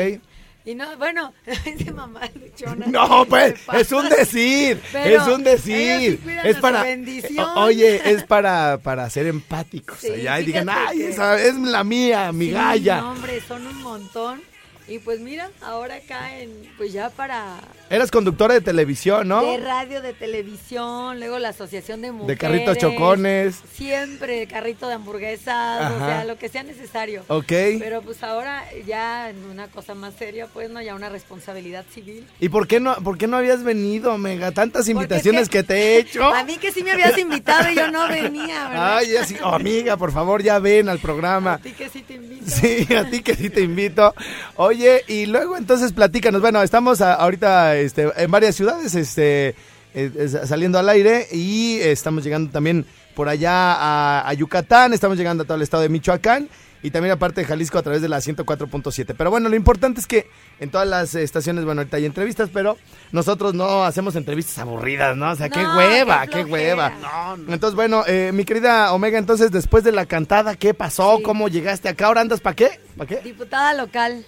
Y 0.66 0.76
no, 0.76 0.96
bueno, 0.98 1.34
dice 1.66 1.92
mamá 1.92 2.22
luchona. 2.36 2.86
No, 2.88 3.26
pues, 3.26 3.56
¿Qué 3.72 3.78
es 3.82 3.92
un 3.92 4.08
decir, 4.10 4.82
Pero 4.92 5.22
es 5.22 5.28
un 5.28 5.38
sí 5.38 5.44
decir. 5.44 6.22
es 6.44 6.58
para, 6.58 6.84
bendición. 6.84 7.48
o- 7.56 7.64
oye, 7.64 8.12
es 8.12 8.24
para, 8.24 8.78
para 8.78 9.10
ser 9.10 9.26
empáticos. 9.28 10.00
Sí, 10.00 10.12
allá 10.12 10.40
y 10.42 10.46
digan, 10.46 10.70
ay, 10.70 10.98
que- 11.00 11.10
esa 11.10 11.42
es 11.42 11.56
la 11.56 11.84
mía, 11.84 12.32
mi 12.34 12.46
Sí, 12.48 12.52
galla. 12.52 13.02
no, 13.02 13.12
hombre, 13.12 13.42
son 13.48 13.66
un 13.66 13.82
montón. 13.82 14.42
Y 14.90 14.98
pues 15.00 15.20
mira, 15.20 15.52
ahora 15.62 16.00
caen, 16.08 16.52
pues 16.78 16.92
ya 16.92 17.12
para 17.12 17.60
Eras 17.92 18.10
conductora 18.10 18.56
de 18.56 18.62
televisión, 18.62 19.28
¿no? 19.28 19.44
de 19.44 19.58
radio, 19.58 20.02
de 20.02 20.14
televisión, 20.14 21.20
luego 21.20 21.38
la 21.40 21.50
asociación 21.50 22.02
de 22.02 22.12
mujeres. 22.12 22.28
De 22.28 22.38
carritos 22.38 22.78
chocones. 22.78 23.62
Siempre 23.74 24.48
carrito 24.48 24.88
de 24.88 24.96
hamburguesas, 24.96 25.92
o 25.94 25.98
sea, 26.00 26.26
lo 26.26 26.38
que 26.38 26.50
sea 26.50 26.64
necesario. 26.64 27.24
Ok. 27.28 27.52
Pero 27.80 28.02
pues 28.02 28.24
ahora 28.24 28.64
ya 28.86 29.30
en 29.30 29.44
una 29.46 29.68
cosa 29.68 29.94
más 29.94 30.16
seria, 30.16 30.48
pues 30.48 30.70
no, 30.72 30.82
ya 30.82 30.96
una 30.96 31.10
responsabilidad 31.10 31.86
civil. 31.92 32.26
¿Y 32.40 32.50
por 32.50 32.68
qué 32.68 32.80
no, 32.80 32.96
por 32.96 33.18
qué 33.18 33.28
no 33.28 33.38
habías 33.38 33.64
venido, 33.64 34.18
Mega? 34.18 34.52
Tantas 34.52 34.88
invitaciones 34.88 35.44
es 35.44 35.50
que 35.50 35.64
te 35.64 35.76
he 35.76 35.98
hecho. 36.00 36.24
A 36.34 36.44
mí 36.44 36.58
que 36.58 36.72
sí 36.72 36.84
me 36.84 36.92
habías 36.92 37.18
invitado 37.18 37.72
y 37.72 37.76
yo 37.76 37.92
no 37.92 38.08
venía, 38.08 38.70
¿verdad? 38.70 38.98
Ay, 38.98 39.16
así, 39.18 39.36
oh, 39.44 39.50
amiga, 39.50 39.98
por 39.98 40.12
favor, 40.12 40.42
ya 40.42 40.58
ven 40.60 40.90
al 40.90 40.98
A 40.98 41.02
programa. 41.02 41.58
ti 41.60 41.72
que 41.74 41.90
sí 41.90 42.02
te 42.02 42.16
invito. 42.16 42.46
Sí, 42.50 42.88
a 42.96 43.10
ti 43.10 43.22
que 43.22 43.36
sí 43.36 43.50
te 43.50 43.62
invito. 43.62 44.14
Oye, 44.56 44.79
y 45.08 45.26
luego 45.26 45.58
entonces 45.58 45.92
platícanos. 45.94 46.42
Bueno, 46.42 46.62
estamos 46.62 47.02
a- 47.02 47.16
ahorita 47.16 47.76
este, 47.78 48.12
en 48.16 48.32
varias 48.32 48.56
ciudades 48.56 48.96
este, 48.96 49.56
eh, 49.94 50.30
saliendo 50.46 50.78
al 50.80 50.90
aire 50.90 51.28
y 51.32 51.80
estamos 51.80 52.24
llegando 52.24 52.52
también 52.52 52.86
por 53.16 53.28
allá 53.30 53.74
a, 53.74 54.28
a 54.30 54.34
Yucatán, 54.34 54.94
estamos 54.94 55.18
llegando 55.18 55.44
a 55.44 55.46
todo 55.46 55.58
el 55.58 55.64
estado 55.64 55.84
de 55.84 55.90
Michoacán 55.90 56.48
y 56.82 56.92
también 56.92 57.12
aparte 57.12 57.42
de 57.42 57.48
Jalisco 57.48 57.78
a 57.78 57.82
través 57.82 58.02
de 58.02 58.08
la 58.08 58.20
104.7. 58.20 59.14
Pero 59.18 59.30
bueno, 59.30 59.50
lo 59.50 59.56
importante 59.58 60.00
es 60.00 60.08
que 60.08 60.30
en 60.62 60.70
todas 60.72 60.88
las 60.88 61.14
estaciones, 61.16 61.66
bueno, 61.66 61.82
ahorita 61.82 61.98
hay 61.98 62.06
entrevistas, 62.06 62.50
pero 62.54 62.78
nosotros 63.12 63.54
no 63.54 63.84
hacemos 63.84 64.16
entrevistas 64.16 64.58
aburridas, 64.60 65.18
¿no? 65.18 65.32
O 65.32 65.36
sea, 65.36 65.50
qué 65.50 65.62
No, 65.62 65.76
hueva, 65.76 66.22
qué 66.28 66.32
qué, 66.38 66.46
flojera. 66.46 66.94
hueva. 66.96 67.36
Entonces, 67.50 67.76
bueno, 67.76 68.04
eh, 68.08 68.32
mi 68.34 68.46
querida 68.46 68.94
Omega, 68.94 69.18
entonces 69.18 69.52
después 69.52 69.84
de 69.84 69.92
la 69.92 70.06
cantada, 70.06 70.56
¿qué 70.56 70.74
pasó? 70.74 71.18
Sí. 71.18 71.24
¿Cómo 71.24 71.50
llegaste 71.50 71.90
acá? 71.90 72.06
¿Ahora 72.06 72.22
andas 72.22 72.40
para 72.40 72.56
qué? 72.56 72.80
¿Para 72.96 73.10
qué? 73.10 73.18
Diputada 73.26 73.74
local. 73.74 74.26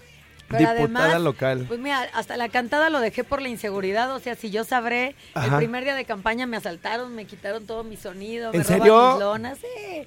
Pero 0.51 0.73
Diputada 0.73 1.05
además, 1.05 1.21
local. 1.21 1.65
Pues 1.67 1.79
mira, 1.79 2.07
hasta 2.13 2.37
la 2.37 2.49
cantada 2.49 2.89
lo 2.89 2.99
dejé 2.99 3.23
por 3.23 3.41
la 3.41 3.49
inseguridad. 3.49 4.13
O 4.15 4.19
sea, 4.19 4.35
si 4.35 4.49
yo 4.51 4.63
sabré, 4.63 5.15
Ajá. 5.33 5.47
el 5.47 5.55
primer 5.57 5.83
día 5.83 5.95
de 5.95 6.05
campaña 6.05 6.45
me 6.45 6.57
asaltaron, 6.57 7.15
me 7.15 7.25
quitaron 7.25 7.65
todo 7.65 7.83
mi 7.83 7.97
sonido, 7.97 8.51
me 8.51 8.57
¿En 8.59 8.63
roban 8.63 8.77
serio? 8.79 9.11
mis 9.11 9.19
lonas. 9.19 9.57
Sí. 9.59 10.03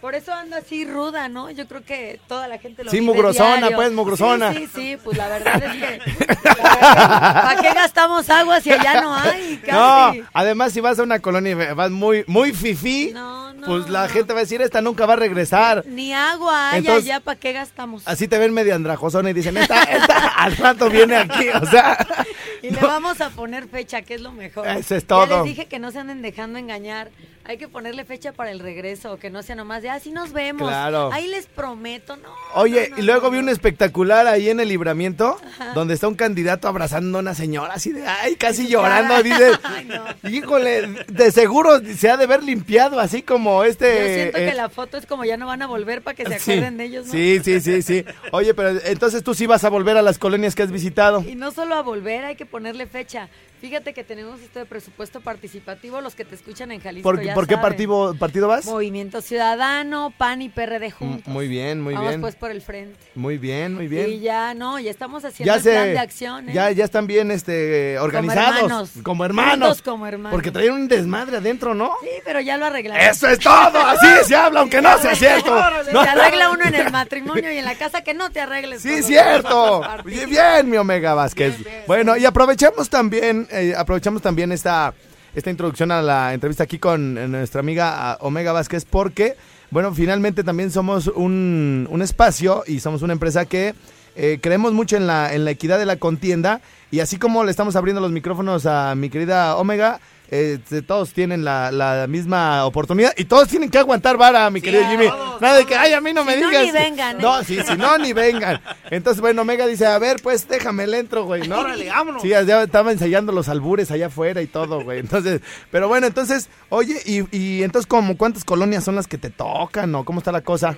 Por 0.00 0.14
eso 0.14 0.32
ando 0.32 0.54
así 0.56 0.84
ruda, 0.84 1.28
¿no? 1.28 1.50
Yo 1.50 1.66
creo 1.66 1.84
que 1.84 2.20
toda 2.28 2.46
la 2.46 2.58
gente 2.58 2.84
lo 2.84 2.90
Sí, 2.92 3.00
vive 3.00 3.12
mugrosona, 3.12 3.56
diario. 3.56 3.76
pues, 3.76 3.90
mugrosona. 3.92 4.52
Sí, 4.52 4.66
sí, 4.66 4.70
sí, 4.92 4.96
pues 5.02 5.18
la 5.18 5.26
verdad 5.26 5.60
es 5.60 5.72
que... 5.72 6.00
¿Para 6.62 7.60
qué 7.60 7.72
gastamos 7.74 8.30
agua 8.30 8.60
si 8.60 8.70
allá 8.70 9.00
no 9.00 9.12
hay? 9.14 9.60
No, 9.70 10.12
además 10.32 10.72
si 10.72 10.80
vas 10.80 11.00
a 11.00 11.02
una 11.02 11.18
colonia 11.18 11.50
y 11.50 11.74
vas 11.74 11.90
muy, 11.90 12.22
muy 12.28 12.52
fifí, 12.52 13.10
No, 13.12 13.47
no, 13.58 13.66
pues 13.66 13.88
la 13.90 14.02
no. 14.04 14.08
gente 14.08 14.32
va 14.32 14.40
a 14.40 14.42
decir, 14.42 14.62
esta 14.62 14.80
nunca 14.80 15.04
va 15.06 15.12
a 15.14 15.16
regresar. 15.16 15.84
Ni 15.86 16.12
agua 16.14 16.70
hay 16.70 16.78
Entonces- 16.78 17.04
allá, 17.04 17.20
¿para 17.20 17.38
qué 17.38 17.52
gastamos? 17.52 18.02
Así 18.06 18.28
te 18.28 18.38
ven 18.38 18.52
medio 18.54 18.74
andrajosona 18.74 19.30
y 19.30 19.32
dicen, 19.34 19.56
esta, 19.56 19.82
esta 19.82 20.28
al 20.36 20.56
rato 20.56 20.88
viene 20.90 21.16
aquí, 21.16 21.48
o 21.50 21.66
sea... 21.66 22.06
Y 22.60 22.70
le 22.70 22.80
vamos 22.80 23.20
a 23.20 23.30
poner 23.30 23.68
fecha, 23.68 24.02
que 24.02 24.14
es 24.14 24.20
lo 24.20 24.32
mejor. 24.32 24.66
Eso 24.66 24.96
es 24.96 25.02
Ya 25.04 25.06
todo. 25.06 25.36
les 25.36 25.44
dije 25.44 25.66
que 25.66 25.78
no 25.78 25.92
se 25.92 26.00
anden 26.00 26.22
dejando 26.22 26.58
engañar. 26.58 27.10
Hay 27.48 27.56
que 27.56 27.66
ponerle 27.66 28.04
fecha 28.04 28.32
para 28.32 28.50
el 28.50 28.60
regreso, 28.60 29.18
que 29.18 29.30
no 29.30 29.42
sea 29.42 29.56
nomás 29.56 29.80
de, 29.80 29.88
así 29.88 30.10
nos 30.10 30.32
vemos. 30.34 30.68
Claro. 30.68 31.10
Ahí 31.14 31.28
les 31.28 31.46
prometo, 31.46 32.14
no. 32.16 32.28
Oye, 32.54 32.90
no, 32.90 32.96
no, 32.96 33.02
y 33.02 33.06
luego 33.06 33.22
no, 33.22 33.30
vi 33.30 33.38
un 33.38 33.48
espectacular 33.48 34.26
ahí 34.26 34.50
en 34.50 34.60
el 34.60 34.68
libramiento, 34.68 35.40
donde 35.74 35.94
está 35.94 36.08
un 36.08 36.14
candidato 36.14 36.68
abrazando 36.68 37.16
a 37.16 37.20
una 37.22 37.34
señora 37.34 37.72
así 37.72 37.92
de, 37.92 38.06
ay, 38.06 38.36
casi 38.36 38.68
llorando, 38.68 39.14
cara. 39.14 39.22
dice, 39.22 39.52
Ay, 39.62 39.86
no. 39.86 40.28
híjole, 40.28 40.88
de 41.08 41.32
seguro 41.32 41.80
se 41.80 42.10
ha 42.10 42.18
de 42.18 42.26
ver 42.26 42.42
limpiado, 42.42 43.00
así 43.00 43.22
como 43.22 43.64
Yo 43.64 43.70
este... 43.70 44.14
siento 44.14 44.38
eh, 44.38 44.50
que 44.50 44.54
la 44.54 44.68
foto 44.68 44.98
es 44.98 45.06
como 45.06 45.24
ya 45.24 45.38
no 45.38 45.46
van 45.46 45.62
a 45.62 45.66
volver 45.66 46.02
para 46.02 46.14
que 46.14 46.26
se 46.26 46.38
sí, 46.38 46.52
acuerden 46.52 46.76
de 46.76 46.84
ellos, 46.84 47.06
¿no? 47.06 47.12
Sí, 47.12 47.40
sí, 47.42 47.62
sí, 47.62 47.80
sí. 47.80 48.04
Oye, 48.30 48.52
pero 48.52 48.78
entonces 48.84 49.24
tú 49.24 49.32
sí 49.32 49.46
vas 49.46 49.64
a 49.64 49.70
volver 49.70 49.96
a 49.96 50.02
las 50.02 50.18
colonias 50.18 50.54
que 50.54 50.64
has 50.64 50.70
visitado. 50.70 51.24
Y 51.26 51.34
no 51.34 51.50
solo 51.50 51.76
a 51.76 51.82
volver, 51.82 52.26
hay 52.26 52.36
que 52.36 52.44
ponerle 52.44 52.86
fecha. 52.86 53.30
Fíjate 53.60 53.92
que 53.92 54.04
tenemos 54.04 54.40
esto 54.40 54.58
de 54.60 54.64
presupuesto 54.66 55.20
participativo, 55.20 56.00
los 56.00 56.14
que 56.14 56.24
te 56.24 56.34
escuchan 56.34 56.70
en 56.70 56.80
Jalisco 56.80 57.02
¿Por, 57.08 57.20
ya 57.22 57.34
por 57.34 57.46
qué 57.46 57.54
saben. 57.54 57.68
partido, 57.70 58.14
partido 58.18 58.46
vas? 58.48 58.64
Movimiento 58.66 59.20
Ciudadano, 59.20 60.12
PAN 60.16 60.42
y 60.42 60.48
PRD 60.48 60.88
Mm, 60.88 60.92
juntos. 60.92 61.26
Muy 61.32 61.48
bien, 61.48 61.80
muy 61.80 61.94
Vamos 61.94 62.08
bien. 62.10 62.20
pues 62.20 62.34
por 62.36 62.50
el 62.50 62.62
frente. 62.62 62.98
Muy 63.14 63.36
bien, 63.38 63.74
muy 63.74 63.88
bien. 63.88 64.08
Y 64.10 64.20
ya, 64.20 64.54
no, 64.54 64.78
ya 64.78 64.90
estamos 64.90 65.24
haciendo 65.24 65.52
ya 65.52 65.56
el 65.56 65.62
plan 65.62 65.74
se, 65.84 65.90
de 65.90 65.98
acción, 65.98 66.48
¿eh? 66.48 66.52
ya, 66.52 66.70
ya 66.70 66.84
están 66.84 67.06
bien 67.08 67.30
este, 67.30 67.98
organizados. 67.98 68.56
hermanos. 68.62 68.90
Como 69.02 69.24
hermanos. 69.24 69.82
Como 69.82 70.06
hermanos. 70.06 70.32
Porque 70.32 70.50
traían 70.52 70.74
un 70.74 70.88
desmadre 70.88 71.38
adentro, 71.38 71.74
¿no? 71.74 71.92
Sí, 72.00 72.08
pero 72.24 72.40
ya 72.40 72.56
lo 72.56 72.66
arreglamos. 72.66 73.02
Eso 73.04 73.26
es 73.28 73.40
todo, 73.40 73.78
así 73.80 74.06
se 74.26 74.36
habla, 74.36 74.60
aunque 74.60 74.80
no 74.80 74.96
sea 74.98 75.14
cierto. 75.16 75.52
Se 75.84 75.92
No. 75.92 76.00
arregla 76.00 76.50
uno 76.50 76.64
en 76.64 76.74
el 76.76 76.92
matrimonio 76.92 77.52
y 77.52 77.58
en 77.58 77.64
la 77.64 77.74
casa 77.74 78.02
que 78.02 78.14
no 78.14 78.30
te 78.30 78.40
arregles. 78.40 78.82
Sí, 78.82 79.02
cierto. 79.02 79.82
Bien, 80.04 80.30
bien, 80.30 80.70
mi 80.70 80.76
Omega 80.76 81.14
Vázquez. 81.14 81.56
bueno, 81.86 82.16
y 82.16 82.24
aprovechamos 82.24 82.88
también, 82.88 83.47
eh, 83.50 83.74
aprovechamos 83.76 84.22
también 84.22 84.52
esta, 84.52 84.94
esta 85.34 85.50
introducción 85.50 85.90
a 85.90 86.02
la 86.02 86.34
entrevista 86.34 86.64
aquí 86.64 86.78
con 86.78 87.16
eh, 87.18 87.28
nuestra 87.28 87.60
amiga 87.60 88.12
ah, 88.12 88.18
Omega 88.20 88.52
Vázquez, 88.52 88.84
porque, 88.84 89.36
bueno, 89.70 89.94
finalmente 89.94 90.44
también 90.44 90.70
somos 90.70 91.06
un, 91.08 91.86
un 91.90 92.02
espacio 92.02 92.64
y 92.66 92.80
somos 92.80 93.02
una 93.02 93.12
empresa 93.12 93.46
que 93.46 93.74
eh, 94.16 94.38
creemos 94.42 94.72
mucho 94.72 94.96
en 94.96 95.06
la, 95.06 95.32
en 95.32 95.44
la 95.44 95.52
equidad 95.52 95.78
de 95.78 95.86
la 95.86 95.96
contienda. 95.96 96.60
Y 96.90 97.00
así 97.00 97.18
como 97.18 97.44
le 97.44 97.50
estamos 97.50 97.76
abriendo 97.76 98.00
los 98.00 98.10
micrófonos 98.10 98.66
a 98.66 98.94
mi 98.94 99.10
querida 99.10 99.56
Omega, 99.56 100.00
eh, 100.30 100.58
todos 100.86 101.12
tienen 101.12 101.44
la, 101.44 101.70
la 101.72 102.06
misma 102.06 102.64
oportunidad 102.66 103.12
y 103.16 103.24
todos 103.24 103.48
tienen 103.48 103.70
que 103.70 103.78
aguantar 103.78 104.16
vara, 104.16 104.48
mi 104.50 104.60
querido 104.60 104.84
Jimmy. 104.88 105.06
Nada 105.40 105.56
de 105.58 105.64
que, 105.64 105.74
ay, 105.74 105.92
a 105.92 106.00
mí 106.00 106.12
no 106.12 106.24
me 106.24 106.34
Si 106.34 106.40
no, 106.40 106.48
digas. 106.48 106.64
ni 106.64 106.70
vengan, 106.72 107.16
¿eh? 107.16 107.22
No, 107.22 107.42
sí, 107.44 107.58
si 107.66 107.76
no, 107.76 107.96
ni 107.98 108.12
vengan. 108.12 108.60
Entonces, 108.90 109.20
bueno, 109.20 109.42
Omega 109.42 109.66
dice, 109.66 109.86
a 109.86 109.98
ver, 109.98 110.20
pues 110.22 110.46
déjame 110.48 110.84
el 110.84 110.94
entro, 110.94 111.24
güey, 111.24 111.48
¿no? 111.48 111.60
Órale, 111.60 111.88
vámonos. 111.88 112.22
Sí, 112.22 112.28
ya 112.28 112.62
estaba 112.62 112.92
ensayando 112.92 113.32
los 113.32 113.48
albures 113.48 113.90
allá 113.90 114.06
afuera 114.06 114.42
y 114.42 114.46
todo, 114.46 114.82
güey. 114.82 114.98
Entonces, 114.98 115.40
pero 115.70 115.88
bueno, 115.88 116.06
entonces, 116.06 116.48
oye, 116.68 117.00
y, 117.04 117.24
y 117.36 117.62
entonces, 117.62 117.86
como 117.86 118.16
¿cuántas 118.16 118.44
colonias 118.44 118.84
son 118.84 118.96
las 118.96 119.06
que 119.06 119.18
te 119.18 119.30
tocan 119.30 119.94
o 119.94 120.04
cómo 120.04 120.20
está 120.20 120.32
la 120.32 120.42
cosa? 120.42 120.76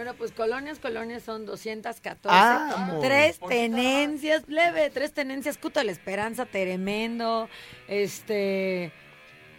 Bueno, 0.00 0.14
pues 0.14 0.32
colonias, 0.32 0.78
colonias 0.78 1.24
son 1.24 1.44
214. 1.44 2.28
Ah, 2.30 2.72
amor. 2.74 3.02
tres 3.02 3.38
tenencias, 3.38 4.44
leve, 4.48 4.88
tres 4.88 5.12
tenencias. 5.12 5.58
Cuto 5.58 5.78
de 5.78 5.84
la 5.84 5.92
Esperanza, 5.92 6.46
tremendo. 6.46 7.50
Este. 7.86 8.92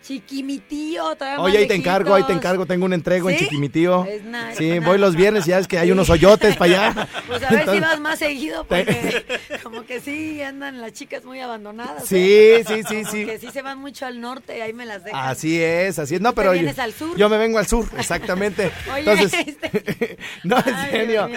Chiquimitío, 0.01 1.15
todavía 1.15 1.39
Oye, 1.41 1.57
ahí 1.59 1.67
te 1.67 1.75
encargo, 1.75 2.13
ahí 2.13 2.23
te 2.23 2.33
encargo, 2.33 2.65
tengo 2.65 2.85
un 2.85 2.93
entrego 2.93 3.29
en. 3.29 3.37
Chiquimitío. 3.37 4.05
Es 4.05 4.23
na- 4.23 4.53
Sí, 4.55 4.79
voy 4.79 4.97
los 4.97 5.15
viernes 5.15 5.45
y 5.47 5.49
ya 5.51 5.59
es 5.59 5.67
que 5.67 5.77
hay 5.79 5.91
unos 5.91 6.09
hoyotes 6.09 6.55
para 6.57 6.89
allá. 6.91 7.07
Pues 7.27 7.43
a 7.43 7.49
ver 7.49 7.49
si 7.49 7.59
Entonces- 7.61 7.81
vas 7.81 7.99
más 7.99 8.19
seguido, 8.19 8.65
porque 8.65 9.25
como 9.63 9.85
que 9.85 9.99
sí 10.01 10.41
andan 10.41 10.81
las 10.81 10.91
chicas 10.93 11.23
muy 11.23 11.39
abandonadas. 11.39 12.05
Sí, 12.05 12.17
¿eh? 12.17 12.63
sí, 12.67 12.81
sí, 12.87 12.95
Como 13.03 13.11
sí. 13.11 13.25
Que 13.25 13.39
sí 13.39 13.51
se 13.51 13.61
van 13.61 13.77
mucho 13.79 14.05
al 14.05 14.19
norte 14.19 14.57
y 14.57 14.61
ahí 14.61 14.73
me 14.73 14.85
las 14.85 15.03
dejan. 15.03 15.27
Así 15.29 15.61
es, 15.61 15.97
así 15.99 16.15
es. 16.15 16.21
No, 16.21 16.29
¿Tú 16.31 16.35
pero 16.35 16.51
te 16.51 16.57
yo, 16.57 16.61
vienes 16.63 16.79
al 16.79 16.93
sur? 16.93 17.15
yo 17.17 17.29
me 17.29 17.37
vengo 17.37 17.57
al 17.57 17.67
sur, 17.67 17.85
exactamente. 17.97 18.71
Oye, 18.93 18.99
entonces, 19.11 19.47
este- 19.47 20.17
no, 20.43 20.57
en 20.57 20.75
Ay, 20.75 20.91
serio. 20.91 21.29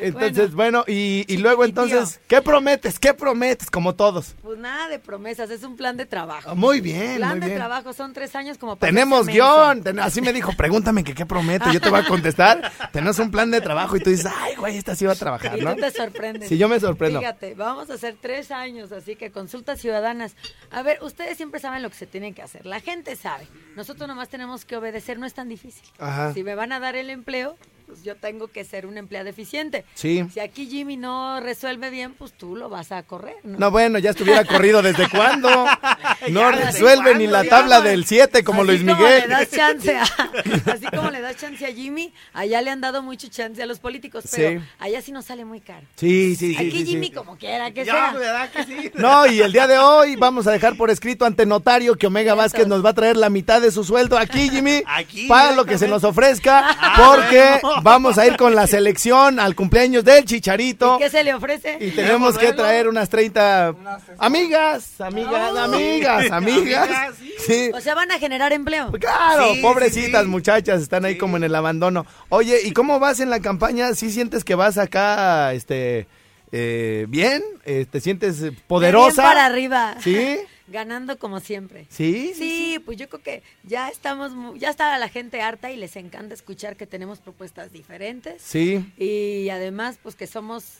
Entonces, 0.00 0.52
bueno, 0.54 0.84
y, 0.86 1.24
y 1.28 1.36
luego 1.38 1.64
entonces, 1.64 2.20
¿qué 2.28 2.40
prometes? 2.42 2.98
¿Qué 2.98 3.12
prometes? 3.14 3.70
Como 3.70 3.94
todos. 3.94 4.34
Pues 4.42 4.58
nada 4.58 4.88
de 4.88 4.98
promesas, 4.98 5.50
es 5.50 5.62
un 5.64 5.76
plan 5.76 5.96
de 5.96 6.06
trabajo. 6.06 6.54
Muy 6.56 6.80
bien, 6.80 7.16
plan 7.16 7.30
muy 7.32 7.40
de 7.40 7.46
bien. 7.46 7.58
trabajo, 7.58 7.92
son 7.92 8.11
tres 8.12 8.34
años 8.36 8.58
como 8.58 8.76
para 8.76 8.90
Tenemos 8.90 9.26
guion, 9.26 9.82
ten- 9.82 9.98
así 10.00 10.20
me 10.20 10.32
dijo, 10.32 10.52
pregúntame 10.56 11.04
que 11.04 11.14
qué 11.14 11.26
prometo, 11.26 11.70
yo 11.72 11.80
te 11.80 11.90
voy 11.90 12.00
a 12.00 12.04
contestar. 12.06 12.70
Tenemos 12.92 13.18
un 13.18 13.30
plan 13.30 13.50
de 13.50 13.60
trabajo 13.60 13.96
y 13.96 14.00
tú 14.00 14.10
dices, 14.10 14.26
ay, 14.34 14.54
güey, 14.56 14.76
esta 14.76 14.94
sí 14.94 15.04
va 15.06 15.12
a 15.12 15.16
trabajar, 15.16 15.58
Y 15.58 15.62
¿no? 15.62 15.74
tú 15.74 15.80
te 15.80 15.90
sorprendes. 15.90 16.48
Sí, 16.48 16.58
yo 16.58 16.68
me 16.68 16.78
sorprendo. 16.80 17.18
Fíjate, 17.20 17.54
vamos 17.54 17.90
a 17.90 17.94
hacer 17.94 18.16
tres 18.20 18.50
años, 18.50 18.92
así 18.92 19.16
que 19.16 19.30
consultas 19.30 19.80
ciudadanas. 19.80 20.34
A 20.70 20.82
ver, 20.82 20.98
ustedes 21.02 21.36
siempre 21.36 21.60
saben 21.60 21.82
lo 21.82 21.90
que 21.90 21.96
se 21.96 22.06
tiene 22.06 22.32
que 22.32 22.42
hacer. 22.42 22.66
La 22.66 22.80
gente 22.80 23.16
sabe. 23.16 23.46
Nosotros 23.76 24.08
nomás 24.08 24.28
tenemos 24.28 24.64
que 24.64 24.76
obedecer, 24.76 25.18
no 25.18 25.26
es 25.26 25.34
tan 25.34 25.48
difícil. 25.48 25.84
Ajá. 25.98 26.32
Si 26.34 26.42
me 26.44 26.54
van 26.54 26.72
a 26.72 26.80
dar 26.80 26.96
el 26.96 27.10
empleo, 27.10 27.56
pues 27.92 28.04
yo 28.04 28.16
tengo 28.16 28.48
que 28.48 28.64
ser 28.64 28.86
una 28.86 29.00
empleada 29.00 29.28
eficiente. 29.28 29.84
Sí. 29.94 30.24
Si 30.32 30.40
aquí 30.40 30.66
Jimmy 30.66 30.96
no 30.96 31.40
resuelve 31.40 31.90
bien, 31.90 32.14
pues 32.14 32.32
tú 32.32 32.56
lo 32.56 32.70
vas 32.70 32.90
a 32.90 33.02
correr. 33.02 33.36
¿no? 33.44 33.58
No, 33.58 33.70
bueno, 33.70 33.98
ya 33.98 34.10
estuviera 34.10 34.44
corrido 34.46 34.80
desde 34.80 35.10
cuándo. 35.10 35.48
no 36.30 36.40
Ya, 36.40 36.52
resuelve 36.52 37.14
ni 37.16 37.26
la 37.26 37.44
tabla 37.44 37.82
del 37.82 38.06
7 38.06 38.42
como 38.44 38.62
Así 38.62 38.68
Luis 38.70 38.80
como 38.80 38.94
Miguel. 38.96 39.20
le 39.22 39.28
das 39.28 39.50
chance 39.50 39.94
a, 39.94 40.02
así 40.72 40.86
como 40.94 41.10
le 41.10 41.20
das 41.20 41.36
chance 41.36 41.66
a 41.66 41.72
Jimmy, 41.72 42.14
allá 42.32 42.62
le 42.62 42.70
han 42.70 42.80
dado 42.80 43.02
mucho 43.02 43.28
chance 43.28 43.62
a 43.62 43.66
los 43.66 43.78
políticos, 43.78 44.24
pero 44.34 44.60
Sí. 44.60 44.66
allá 44.78 45.02
sí 45.02 45.12
nos 45.12 45.26
sale 45.26 45.44
muy 45.44 45.60
caro. 45.60 45.86
Sí, 45.96 46.34
sí, 46.34 46.54
sí. 46.54 46.56
Aquí 46.56 46.70
sí, 46.70 46.78
sí. 46.78 46.86
Jimmy 46.86 47.10
como 47.10 47.36
quiera 47.36 47.70
que 47.72 47.84
Ya, 47.84 47.92
sea. 47.92 48.12
¿verdad 48.14 48.50
que 48.50 48.64
sí? 48.64 48.90
No, 48.94 49.26
y 49.26 49.40
el 49.42 49.52
día 49.52 49.66
de 49.66 49.78
hoy 49.78 50.16
vamos 50.16 50.46
a 50.46 50.52
dejar 50.52 50.76
por 50.78 50.88
escrito 50.90 51.26
ante 51.26 51.44
notario 51.44 51.96
que 51.96 52.06
Omega. 52.06 52.32
Vázquez 52.32 52.66
nos 52.66 52.82
va 52.82 52.90
a 52.90 52.94
traer 52.94 53.18
la 53.18 53.28
mitad 53.28 53.60
de 53.60 53.70
su 53.70 53.84
sueldo 53.84 54.16
aquí, 54.16 54.48
Jimmy, 54.50 54.82
Aquí, 54.86 55.26
para 55.28 55.52
lo 55.52 55.66
que 55.66 55.76
se 55.76 55.86
nos 55.88 56.02
ofrezca, 56.04 56.62
Ah, 56.80 56.94
porque 57.06 57.60
vamos 57.82 58.18
a 58.18 58.26
ir 58.26 58.36
con 58.36 58.54
la 58.54 58.66
selección 58.66 59.38
al 59.40 59.54
cumpleaños 59.54 60.04
del 60.04 60.24
Chicharito. 60.24 60.96
¿Y 60.96 61.02
qué 61.04 61.10
se 61.10 61.22
le 61.24 61.34
ofrece? 61.34 61.78
Y 61.80 61.90
tenemos 61.90 62.38
que 62.38 62.52
traer 62.52 62.88
unas 62.88 63.08
30 63.08 63.74
amigas, 64.18 65.00
amigas, 65.00 65.52
Oh. 65.54 65.58
amigas, 65.58 66.30
amigas. 66.30 66.30
Amigas, 66.30 67.14
sí. 67.18 67.34
Sí. 67.46 67.70
O 67.74 67.80
sea, 67.80 67.94
van 67.94 68.10
a 68.12 68.18
generar 68.18 68.52
empleo. 68.52 68.92
Claro, 68.92 69.54
Sí, 69.54 69.60
pobrecitas 69.62 70.26
muchachas, 70.26 70.80
están 70.82 71.04
ahí 71.04 71.18
como 71.18 71.36
en 71.36 71.44
el 71.44 71.54
abandono. 71.54 72.06
Oye, 72.28 72.60
¿y 72.64 72.72
cómo 72.72 72.98
vas 73.00 73.20
en 73.20 73.30
la 73.30 73.40
campaña? 73.40 73.94
¿Sí 73.94 74.10
sientes 74.10 74.44
que 74.44 74.54
vas 74.54 74.78
acá, 74.78 75.52
este, 75.52 76.06
eh, 76.52 77.06
bien? 77.08 77.42
Eh, 77.64 77.86
¿Te 77.90 78.00
sientes 78.00 78.42
poderosa? 78.66 79.22
Bien 79.22 79.32
para 79.32 79.46
arriba. 79.46 79.94
¿Sí? 80.00 80.38
Ganando 80.68 81.18
como 81.18 81.40
siempre. 81.40 81.86
¿Sí? 81.90 82.32
Sí, 82.34 82.80
pues 82.84 82.96
yo 82.96 83.08
creo 83.08 83.22
que 83.22 83.42
ya 83.64 83.88
estamos, 83.88 84.32
ya 84.58 84.70
está 84.70 84.96
la 84.98 85.08
gente 85.08 85.40
harta 85.42 85.70
y 85.72 85.76
les 85.76 85.96
encanta 85.96 86.34
escuchar 86.34 86.76
que 86.76 86.86
tenemos 86.86 87.18
propuestas 87.18 87.72
diferentes. 87.72 88.40
Sí, 88.42 88.84
Y 88.96 89.48
además, 89.50 89.98
pues 90.02 90.14
que 90.14 90.26
somos, 90.26 90.78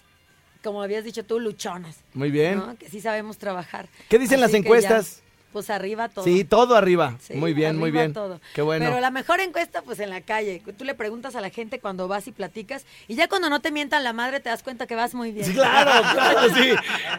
como 0.62 0.82
habías 0.82 1.04
dicho 1.04 1.24
tú, 1.24 1.40
luchonas. 1.40 1.96
muy 2.14 2.30
bien. 2.30 2.58
¿no? 2.58 2.76
Que 2.78 2.88
sí 2.88 3.00
sabemos 3.00 3.38
trabajar. 3.38 3.88
¿Qué 4.08 4.18
dicen 4.18 4.40
las 4.40 4.52
ya, 4.52 4.58
encuestas? 4.58 5.22
Pues 5.52 5.70
arriba 5.70 6.08
todo. 6.08 6.24
Sí, 6.24 6.44
todo 6.44 6.74
arriba. 6.76 7.16
Sí, 7.20 7.34
muy 7.34 7.52
bien, 7.52 7.76
muy 7.78 7.90
bien. 7.90 8.12
todo. 8.12 8.40
Qué 8.54 8.62
bueno. 8.62 8.84
Pero 8.86 9.00
la 9.00 9.10
mejor 9.10 9.40
encuesta, 9.40 9.82
pues 9.82 10.00
en 10.00 10.10
la 10.10 10.20
calle. 10.22 10.62
Tú 10.76 10.84
le 10.84 10.94
preguntas 10.94 11.36
a 11.36 11.40
la 11.40 11.50
gente 11.50 11.78
cuando 11.78 12.08
vas 12.08 12.26
y 12.26 12.32
platicas. 12.32 12.84
Y 13.08 13.14
ya 13.14 13.28
cuando 13.28 13.50
no 13.50 13.60
te 13.60 13.70
mientan 13.70 14.02
la 14.04 14.12
madre, 14.12 14.40
te 14.40 14.48
das 14.48 14.62
cuenta 14.62 14.86
que 14.86 14.94
vas 14.94 15.14
muy 15.14 15.30
bien. 15.32 15.46
Sí, 15.46 15.52
claro, 15.52 15.90
claro, 16.12 16.54
sí. 16.54 16.70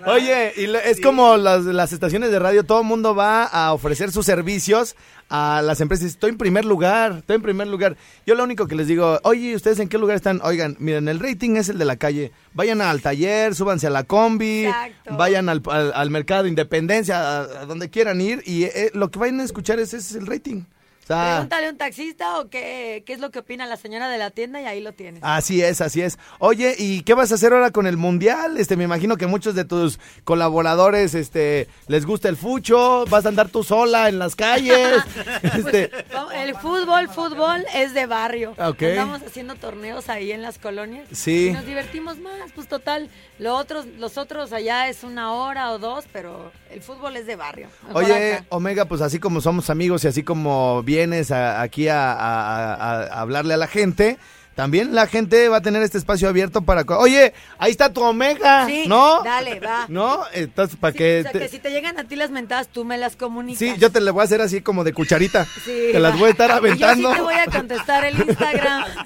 Oye, 0.08 0.54
y 0.58 0.68
le- 0.68 0.90
es 0.90 1.00
como 1.00 1.38
las, 1.38 1.64
las 1.66 1.94
estaciones 1.94 2.32
de 2.32 2.40
radio, 2.40 2.64
todo 2.64 2.82
el 2.82 2.88
mundo 2.88 3.16
va 3.16 3.44
a 3.46 3.74
ofrecer 3.74 4.12
sus 4.12 4.26
servicios 4.26 4.96
a 5.30 5.62
las 5.64 5.82
empresas. 5.82 6.08
Estoy 6.08 6.32
en 6.32 6.38
primer 6.38 6.66
lugar, 6.66 7.18
estoy 7.20 7.38
en 7.38 7.42
primer 7.42 7.68
lugar. 7.68 7.98
Yo 8.26 8.36
lo 8.36 8.44
único 8.44 8.68
que 8.68 8.76
les 8.76 8.88
digo, 8.88 9.20
oye, 9.24 9.56
¿ustedes 9.56 9.80
en 9.80 9.88
qué 9.90 9.98
lugar 9.98 10.16
están? 10.16 10.40
Oigan, 10.44 10.76
miren, 10.80 11.08
el 11.08 11.20
rating 11.20 11.56
es 11.56 11.70
el 11.70 11.78
de 11.78 11.86
la 11.86 11.96
calle. 11.98 12.32
Vayan 12.54 12.82
al 12.82 13.02
taller, 13.02 13.56
súbanse 13.56 13.88
a 13.88 13.90
la 13.90 14.04
combi, 14.04 14.66
Exacto. 14.66 15.18
vayan 15.18 15.50
al, 15.50 15.62
al- 15.70 15.94
al 15.94 16.10
mercado 16.10 16.44
de 16.44 16.50
Independencia, 16.50 17.18
a, 17.20 17.42
a 17.62 17.66
donde 17.66 17.90
quieran 17.90 18.22
ir, 18.22 18.44
y 18.46 18.64
eh, 18.64 18.92
lo 18.94 19.10
que 19.10 19.20
vayan 19.20 19.40
a 19.40 19.44
escuchar 19.44 19.80
es, 19.80 19.94
es 19.94 20.14
el 20.16 20.28
rating. 20.28 20.64
O 21.04 21.08
sea, 21.08 21.34
Pregúntale 21.34 21.68
a 21.68 21.70
un 21.72 21.78
taxista 21.78 22.40
o 22.40 22.50
qué, 22.50 23.04
qué 23.06 23.14
es 23.14 23.20
lo 23.20 23.30
que 23.30 23.40
opina 23.40 23.66
la 23.66 23.76
señora 23.78 24.10
de 24.10 24.18
la 24.18 24.32
tienda 24.32 24.62
y 24.62 24.66
ahí 24.66 24.82
lo 24.82 24.94
tienes. 24.94 25.22
Así 25.24 25.62
es, 25.62 25.82
así 25.82 26.02
es. 26.02 26.18
Oye, 26.40 26.76
¿y 26.78 27.02
qué 27.02 27.14
vas 27.14 27.32
a 27.32 27.36
hacer 27.36 27.52
ahora 27.54 27.72
con 27.72 27.88
el 27.88 27.98
mundial? 27.98 28.58
Este, 28.58 28.78
me 28.78 28.86
imagino 28.86 29.18
que 29.18 29.28
muchos 29.28 29.54
de 29.54 29.66
tus 29.66 30.00
colaboradores, 30.24 31.14
este, 31.14 31.68
les 31.88 32.06
gusta 32.06 32.30
el 32.30 32.38
fucho. 32.38 33.06
Vas 33.10 33.26
a 33.26 33.30
andar 33.30 33.50
tú 33.50 33.64
sola 33.64 34.08
en 34.08 34.20
las 34.20 34.36
calles. 34.36 35.04
este, 35.44 35.92
Vamos, 36.14 36.34
El 36.34 36.56
fútbol, 36.56 37.10
fútbol 37.10 37.66
es 37.76 37.94
de 37.94 38.06
barrio. 38.06 38.52
Ok. 38.58 38.84
Andamos 38.84 39.22
haciendo 39.24 39.56
torneos 39.56 40.10
ahí 40.10 40.32
en 40.32 40.42
las 40.42 40.58
colonias. 40.58 41.08
Sí. 41.12 41.48
Y 41.48 41.52
nos 41.52 41.66
divertimos 41.66 42.18
más, 42.20 42.52
pues 42.56 42.68
total. 42.68 43.10
Lo 43.40 43.56
otros, 43.56 43.86
los 43.98 44.18
otros 44.18 44.54
allá 44.54 44.88
es 44.88 45.04
una 45.04 45.34
hora 45.34 45.72
o 45.72 45.80
dos, 45.80 46.06
pero 46.14 46.52
el 46.72 46.82
fútbol 46.82 47.18
es 47.18 47.26
de 47.26 47.36
barrio. 47.36 47.68
Mejor 47.88 48.04
oye, 48.04 48.34
acá. 48.36 48.46
Omega, 48.50 48.86
pues 48.86 49.02
así 49.02 49.20
como 49.20 49.42
somos 49.42 49.70
amigos 49.70 50.04
y 50.04 50.08
así 50.08 50.24
como 50.24 50.82
vienes 50.94 51.32
a- 51.32 51.62
aquí 51.62 51.88
a, 51.88 52.12
a- 52.14 52.74
a- 52.76 53.22
hablarle 53.22 53.56
a 53.56 53.58
la 53.58 53.68
gente. 53.68 54.18
También 54.56 54.94
la 54.94 55.08
gente 55.08 55.50
va 55.50 55.58
a 55.58 55.62
tener 55.62 55.82
este 55.82 55.98
espacio 55.98 56.30
abierto 56.30 56.62
para... 56.62 56.84
Oye, 56.98 57.34
ahí 57.58 57.72
está 57.72 57.92
tu 57.92 58.02
Omega, 58.04 58.68
Sí, 58.68 58.84
¿no? 58.88 59.24
dale, 59.24 59.60
va. 59.60 59.86
¿No? 59.90 60.20
Entonces, 60.32 60.78
para 60.80 60.92
Sí, 60.92 60.98
que... 61.00 61.20
o 61.20 61.24
sea, 61.24 61.32
te- 61.32 61.40
que 61.40 61.50
si 61.50 61.58
te 61.60 61.72
llegan 61.72 61.98
a 62.00 62.04
ti 62.04 62.16
las 62.16 62.30
mentadas, 62.30 62.68
tú 62.68 62.86
me 62.86 62.98
las 63.00 63.16
comunicas. 63.16 63.58
Sí, 63.58 63.74
yo 63.80 63.92
te 63.92 64.00
le 64.00 64.12
voy 64.12 64.22
a 64.22 64.26
hacer 64.26 64.42
así 64.42 64.62
como 64.62 64.84
de 64.84 64.94
cucharita. 64.94 65.46
Sí, 65.66 65.90
te 65.92 66.00
las 66.00 66.18
voy 66.20 66.28
a 66.28 66.32
estar 66.32 66.50
Y 66.54 66.54
aventando. 66.54 67.02
Yo 67.02 67.10
sí 67.10 67.16
te 67.16 67.22
voy 67.24 67.34
a 67.36 67.46
contestar 67.48 68.06
el 68.06 68.20
Instagram. 68.20 68.84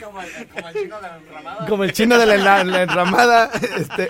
Como 1.68 1.84
el 1.84 1.94
chino 1.94 2.18
de 2.18 2.26
la, 2.26 2.38
la- 2.38 2.64
la 2.64 2.82
enramada. 2.84 3.50
Este, 3.78 4.08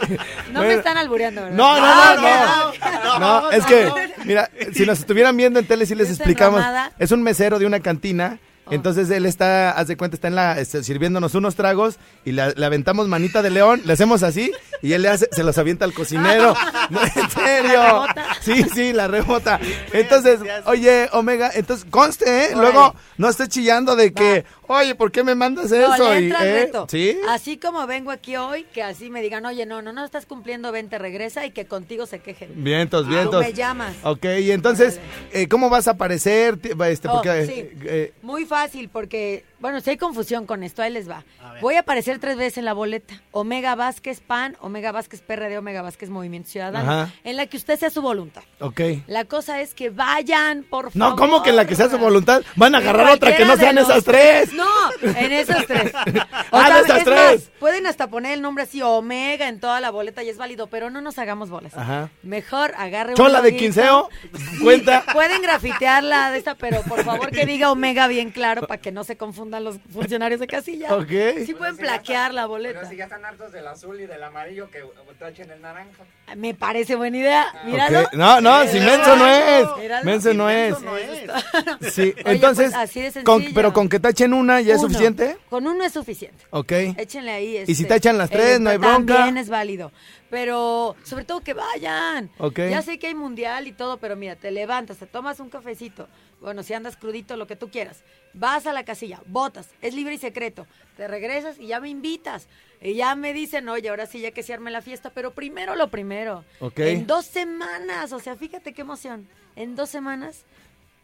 No 0.52 0.60
me 0.62 0.66
bueno. 0.66 0.72
están 0.80 0.98
albureando, 0.98 1.42
¿verdad? 1.44 1.56
No, 1.58 1.80
no, 1.80 1.86
Ah, 1.86 2.72
no, 3.04 3.20
no. 3.20 3.42
No, 3.42 3.52
es 3.52 3.66
que, 3.66 3.90
mira, 4.26 4.50
si 4.74 4.86
nos 4.86 5.00
estuvieran 5.00 5.36
viendo 5.36 5.60
en 5.60 5.66
tele, 5.68 5.86
sí 5.86 5.96
les 5.96 6.10
¿Es 6.10 6.16
explicamos. 6.18 6.60
enramada? 6.60 6.92
Es 7.00 7.12
un 7.12 7.22
mesero 7.24 7.60
de 7.60 7.66
una 7.66 7.80
cantina. 7.80 8.40
Entonces 8.72 9.10
él 9.10 9.26
está, 9.26 9.72
haz 9.72 9.88
de 9.88 9.98
cuenta, 9.98 10.16
está 10.16 10.28
en 10.28 10.36
la, 10.36 10.60
este, 10.60 10.84
sirviéndonos 10.84 11.36
unos 11.36 11.56
tragos 11.56 11.98
y 12.26 12.32
le, 12.34 12.54
le 12.54 12.66
aventamos 12.66 13.08
manita 13.08 13.42
de 13.42 13.50
león, 13.50 13.82
le 13.86 13.94
hacemos 13.94 14.24
así 14.24 14.52
y 14.82 14.94
él 14.94 15.02
le 15.04 15.10
hace, 15.10 15.28
se 15.32 15.44
los 15.44 15.58
avienta 15.58 15.86
al 15.86 15.94
cocinero. 15.94 16.54
No, 16.90 17.02
en 17.04 17.30
serio. 17.32 18.06
Sí, 18.40 18.64
sí, 18.74 18.94
la 18.94 19.10
rebota. 19.10 19.60
Entonces, 19.92 20.40
oye, 20.68 21.10
Omega, 21.12 21.52
entonces 21.54 21.86
conste, 21.90 22.46
¿eh? 22.46 22.50
Luego 22.56 22.96
no 23.18 23.28
estés 23.28 23.50
chillando 23.50 23.98
de 23.98 24.14
que, 24.14 24.46
oye, 24.68 24.96
¿por 24.96 25.12
qué 25.12 25.22
me 25.26 25.36
mandas 25.36 25.70
No, 25.70 25.94
eso? 25.96 26.14
le 26.14 26.22
Y, 26.22 26.24
entra 26.28 26.46
¿eh? 26.48 26.54
reto. 26.62 26.88
¿Sí? 26.90 27.18
Así 27.30 27.58
como 27.58 27.86
vengo 27.88 28.10
aquí 28.12 28.38
hoy, 28.38 28.64
que 28.74 28.84
así 28.84 29.10
me 29.10 29.22
digan, 29.22 29.46
oye, 29.46 29.66
no, 29.66 29.82
no, 29.82 29.92
no 29.92 30.06
estás 30.06 30.26
cumpliendo, 30.26 30.72
vente, 30.72 30.98
regresa 30.98 31.46
y 31.46 31.52
que 31.52 31.66
contigo 31.66 32.06
se 32.06 32.20
quejen. 32.20 32.64
Vientos, 32.64 33.04
Tú 33.04 33.10
vientos. 33.10 33.42
me 33.46 33.52
llamas. 33.52 33.94
Ok, 34.04 34.24
y 34.40 34.52
entonces, 34.52 35.02
eh, 35.34 35.50
¿cómo 35.50 35.70
vas 35.70 35.90
a 35.90 35.92
aparecer? 35.92 36.58
Este, 36.88 37.10
Oh, 37.10 37.16
porque, 37.16 37.46
sí. 37.46 37.70
eh, 37.84 38.14
Muy 38.22 38.46
fácil, 38.46 38.57
porque, 38.92 39.44
bueno, 39.60 39.80
si 39.82 39.90
hay 39.92 39.98
confusión 39.98 40.46
con 40.46 40.64
esto, 40.64 40.82
ahí 40.82 40.92
les 40.92 41.10
va. 41.10 41.24
Voy 41.62 41.76
a 41.76 41.80
aparecer 41.80 42.20
tres 42.20 42.38
veces 42.38 42.60
en 42.60 42.66
la 42.66 42.74
boleta. 42.74 43.16
Omega 43.32 43.76
Vázquez 43.76 44.20
PAN, 44.22 44.56
Omega 44.62 44.92
Vázquez 44.92 45.22
PRD, 45.22 45.58
Omega 45.58 45.82
Vázquez 45.82 46.10
Movimiento 46.10 46.50
Ciudadano, 46.50 46.92
Ajá. 46.92 47.14
en 47.24 47.36
la 47.38 47.48
que 47.48 47.58
usted 47.58 47.80
sea 47.80 47.90
su 47.90 48.02
voluntad. 48.02 48.44
ok. 48.60 48.82
La 49.08 49.26
cosa 49.26 49.62
es 49.62 49.74
que 49.74 49.90
vayan, 49.90 50.64
por 50.64 50.92
favor. 50.92 50.96
No, 50.96 51.16
¿cómo 51.16 51.42
que 51.44 51.50
en 51.52 51.56
la 51.56 51.66
que 51.66 51.76
sea 51.76 51.90
su 51.90 51.98
voluntad? 51.98 52.42
Van 52.56 52.76
a 52.76 52.80
agarrar 52.80 53.10
otra 53.10 53.36
que 53.36 53.46
no 53.46 53.56
sean 53.58 53.76
de 53.76 53.82
los- 53.82 53.90
esas 53.90 54.04
tres. 54.04 54.54
No, 54.54 54.66
en 55.02 55.32
esas 55.32 55.66
tres. 55.66 55.92
Ah, 56.52 56.74
de 56.76 56.82
esas 56.82 56.98
es 57.00 57.04
tres. 57.04 57.16
más, 57.16 57.52
pueden 57.60 57.88
hasta 57.88 58.08
poner 58.10 58.32
el 58.34 58.42
nombre 58.42 58.64
así, 58.64 58.82
Omega, 58.82 59.48
en 59.48 59.60
toda 59.60 59.80
la 59.82 59.92
boleta 59.92 60.24
y 60.24 60.30
es 60.30 60.38
válido, 60.38 60.68
pero 60.68 60.90
no 60.90 61.02
nos 61.02 61.18
hagamos 61.20 61.50
bolas. 61.50 61.76
Ajá. 61.76 62.10
Mejor 62.24 62.74
agarre 62.78 63.12
un 63.12 63.16
Chola 63.16 63.42
de 63.42 63.50
loguito. 63.52 63.60
quinceo, 63.64 64.10
Sí, 64.34 64.58
cuenta. 64.64 65.04
Pueden 65.14 65.42
grafitearla 65.42 66.32
de 66.32 66.38
esta, 66.38 66.56
pero 66.56 66.82
por 66.84 67.04
favor 67.04 67.32
que 67.32 67.46
diga 67.46 67.72
Omega 67.72 68.08
bien 68.08 68.32
claro 68.32 68.66
para 68.68 68.80
que 68.82 68.92
no 68.92 69.04
se 69.04 69.18
confundan 69.48 69.64
los 69.64 69.78
funcionarios 69.92 70.40
de 70.40 70.48
casilla. 70.48 70.88
Ok. 70.98 71.46
Sí 71.46 71.54
pueden 71.54 71.78
plaquear 71.78 72.34
la 72.34 72.46
boleta. 72.48 72.80
Pero 72.80 72.90
si 72.90 72.98
ya 72.98 73.06
están 73.06 73.24
hartos 73.24 73.52
del 73.52 73.68
azul 73.68 74.00
y 74.02 74.06
del 74.08 74.22
amarillo, 74.24 74.70
que 74.72 74.84
tachen 75.20 75.50
el 75.52 75.62
naranja. 75.62 76.04
Me 76.36 76.54
parece 76.54 76.96
buena 76.96 77.18
idea. 77.18 77.46
Míralo. 77.66 78.02
Ok. 78.02 78.14
No, 78.14 78.42
no, 78.42 78.66
si 78.68 78.80
menso 78.80 79.16
no 79.16 79.28
es. 79.28 79.68
Míralo. 79.80 80.06
Menso 80.06 80.34
no 80.34 80.50
es. 80.50 80.76
Sí, 81.92 82.14
Oye, 82.26 82.36
entonces, 82.36 82.72
pues, 82.72 82.76
así 82.76 83.02
de 83.02 83.24
con- 83.24 83.38
sencillo. 83.40 83.56
pero 83.56 83.74
con 83.74 83.90
que 83.90 84.00
tachen 84.00 84.34
una 84.34 84.60
ya 84.62 84.74
es 84.76 84.80
Uno. 84.80 84.90
suficiente. 84.90 85.38
Con 85.50 85.68
uno 85.68 85.84
es 85.84 85.94
suficiente. 85.94 86.46
Ok. 86.52 86.72
Échenle 86.98 87.32
ahí. 87.32 87.58
Y 87.68 87.74
si 87.76 87.84
este, 87.84 87.86
te 87.86 87.96
echan 87.96 88.18
las 88.18 88.30
tres, 88.30 88.58
el- 88.58 88.64
no 88.64 88.70
hay 88.70 88.78
bronca. 88.78 89.14
También 89.16 89.38
es 89.38 89.50
válido. 89.50 89.92
Pero 90.30 90.96
sobre 91.04 91.24
todo 91.26 91.42
que 91.42 91.54
vayan. 91.54 92.30
Ok. 92.38 92.60
Ya 92.70 92.82
sé 92.82 93.00
que 93.00 93.08
hay 93.08 93.16
mundial 93.16 93.68
y 93.68 93.72
todo, 93.72 93.98
pero 93.98 94.16
mira, 94.16 94.36
te 94.36 94.52
levantas, 94.52 94.98
te 94.98 95.06
tomas 95.08 95.40
un 95.40 95.50
cafecito. 95.50 96.08
Bueno, 96.42 96.64
si 96.64 96.74
andas 96.74 96.98
crudito, 96.98 97.36
lo 97.36 97.48
que 97.48 97.56
tú 97.56 97.70
quieras. 97.70 98.04
Vas 98.34 98.68
a 98.68 98.74
la 98.74 98.86
casilla, 98.86 99.22
votas, 99.28 99.70
es 99.82 99.94
libre 99.94 100.14
y 100.14 100.18
secreto. 100.18 100.68
Te 100.96 101.08
regresas 101.08 101.58
y 101.60 101.68
ya 101.68 101.80
me 101.80 101.90
invitas. 101.90 102.48
Y 102.82 102.94
ya 102.94 103.16
me 103.16 103.34
dicen, 103.34 103.68
oye, 103.70 103.90
ahora 103.90 104.06
sí 104.06 104.20
ya 104.20 104.32
que 104.32 104.44
se 104.44 104.54
arme 104.54 104.70
la 104.70 104.82
fiesta, 104.82 105.10
pero 105.10 105.32
primero 105.32 105.76
lo 105.76 105.90
primero. 105.90 106.46
Ok. 106.60 106.80
En 106.80 107.08
dos 107.08 107.26
semanas, 107.26 108.12
o 108.14 108.20
sea, 108.20 108.36
fíjate 108.36 108.74
qué 108.74 108.82
emoción. 108.82 109.28
En 109.56 109.76
dos 109.76 109.90
semanas, 109.90 110.44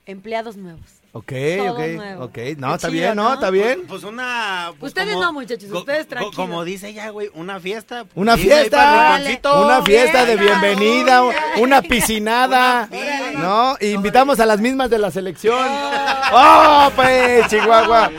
empleados 0.05 0.57
nuevos. 0.57 0.81
Ok, 1.15 1.31
Todo 1.57 1.73
ok, 1.73 1.79
nuevo. 1.95 2.23
ok. 2.25 2.37
No, 2.57 2.69
Qué 2.69 2.75
está 2.75 2.77
chido, 2.77 2.91
bien, 2.91 3.15
¿no? 3.15 3.23
¿no? 3.29 3.33
Está 3.35 3.49
bien. 3.51 3.83
Pues 3.87 4.03
una. 4.03 4.71
pues 4.79 4.89
Ustedes 4.89 5.13
como- 5.13 5.25
no, 5.25 5.33
muchachos, 5.33 5.69
co- 5.69 5.77
ustedes 5.79 6.05
co- 6.05 6.09
tranquilos. 6.09 6.35
Como 6.35 6.63
dice 6.65 6.91
ya, 6.91 7.09
güey, 7.11 7.29
una 7.35 7.59
fiesta. 7.59 8.05
pues, 8.05 8.15
Una 8.15 8.35
sí, 8.35 8.45
para 8.47 8.55
el 8.55 8.59
fiesta, 8.61 9.17
rinconcito. 9.17 9.65
una 9.65 9.81
fiesta 9.83 10.25
de 10.25 10.35
Venga, 10.35 10.59
bienvenida, 10.59 11.21
venga. 11.21 11.35
una 11.59 11.81
piscinada, 11.83 12.89
Órale. 12.91 13.37
¿no? 13.37 13.77
Y 13.79 13.87
invitamos 13.91 14.39
a 14.39 14.47
las 14.47 14.59
mismas 14.59 14.89
de 14.89 14.97
la 14.97 15.11
selección. 15.11 15.67
¡Oh, 16.31 16.91
pues, 16.95 17.47
Chihuahua! 17.47 18.11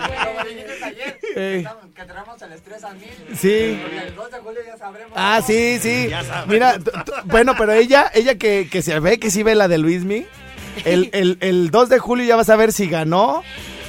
Eh, 1.37 1.65
Que 1.97 2.03
tenemos 2.05 2.43
el 2.43 2.53
estrés 2.53 2.85
a 2.85 2.91
mil. 2.93 3.09
Sí. 3.37 3.49
Y 3.93 3.97
el 4.07 4.15
2 4.15 4.31
de 4.31 4.39
julio 4.39 4.61
ya 4.65 4.77
sabremos. 4.77 5.13
Ah, 5.17 5.41
sí, 5.45 5.79
sí. 5.81 6.09
Ya 6.09 6.23
sabes. 6.23 6.47
Mira, 6.47 6.75
t- 6.79 6.91
t- 6.91 7.13
bueno, 7.25 7.55
pero 7.59 7.73
ella, 7.73 8.11
ella 8.15 8.37
que, 8.37 8.69
que 8.71 8.83
se 8.83 8.99
ve 9.01 9.19
que 9.19 9.31
sí 9.31 9.43
ve 9.43 9.55
la 9.57 9.67
de 9.69 9.79
Luismi, 9.79 10.27
el, 10.85 11.11
el, 11.13 11.39
el 11.41 11.71
2 11.71 11.89
de 11.89 11.99
julio 11.99 12.25
ya 12.27 12.37
vas 12.37 12.49
a 12.51 12.57
ver 12.57 12.73
si 12.73 12.87
ganó, 12.89 13.43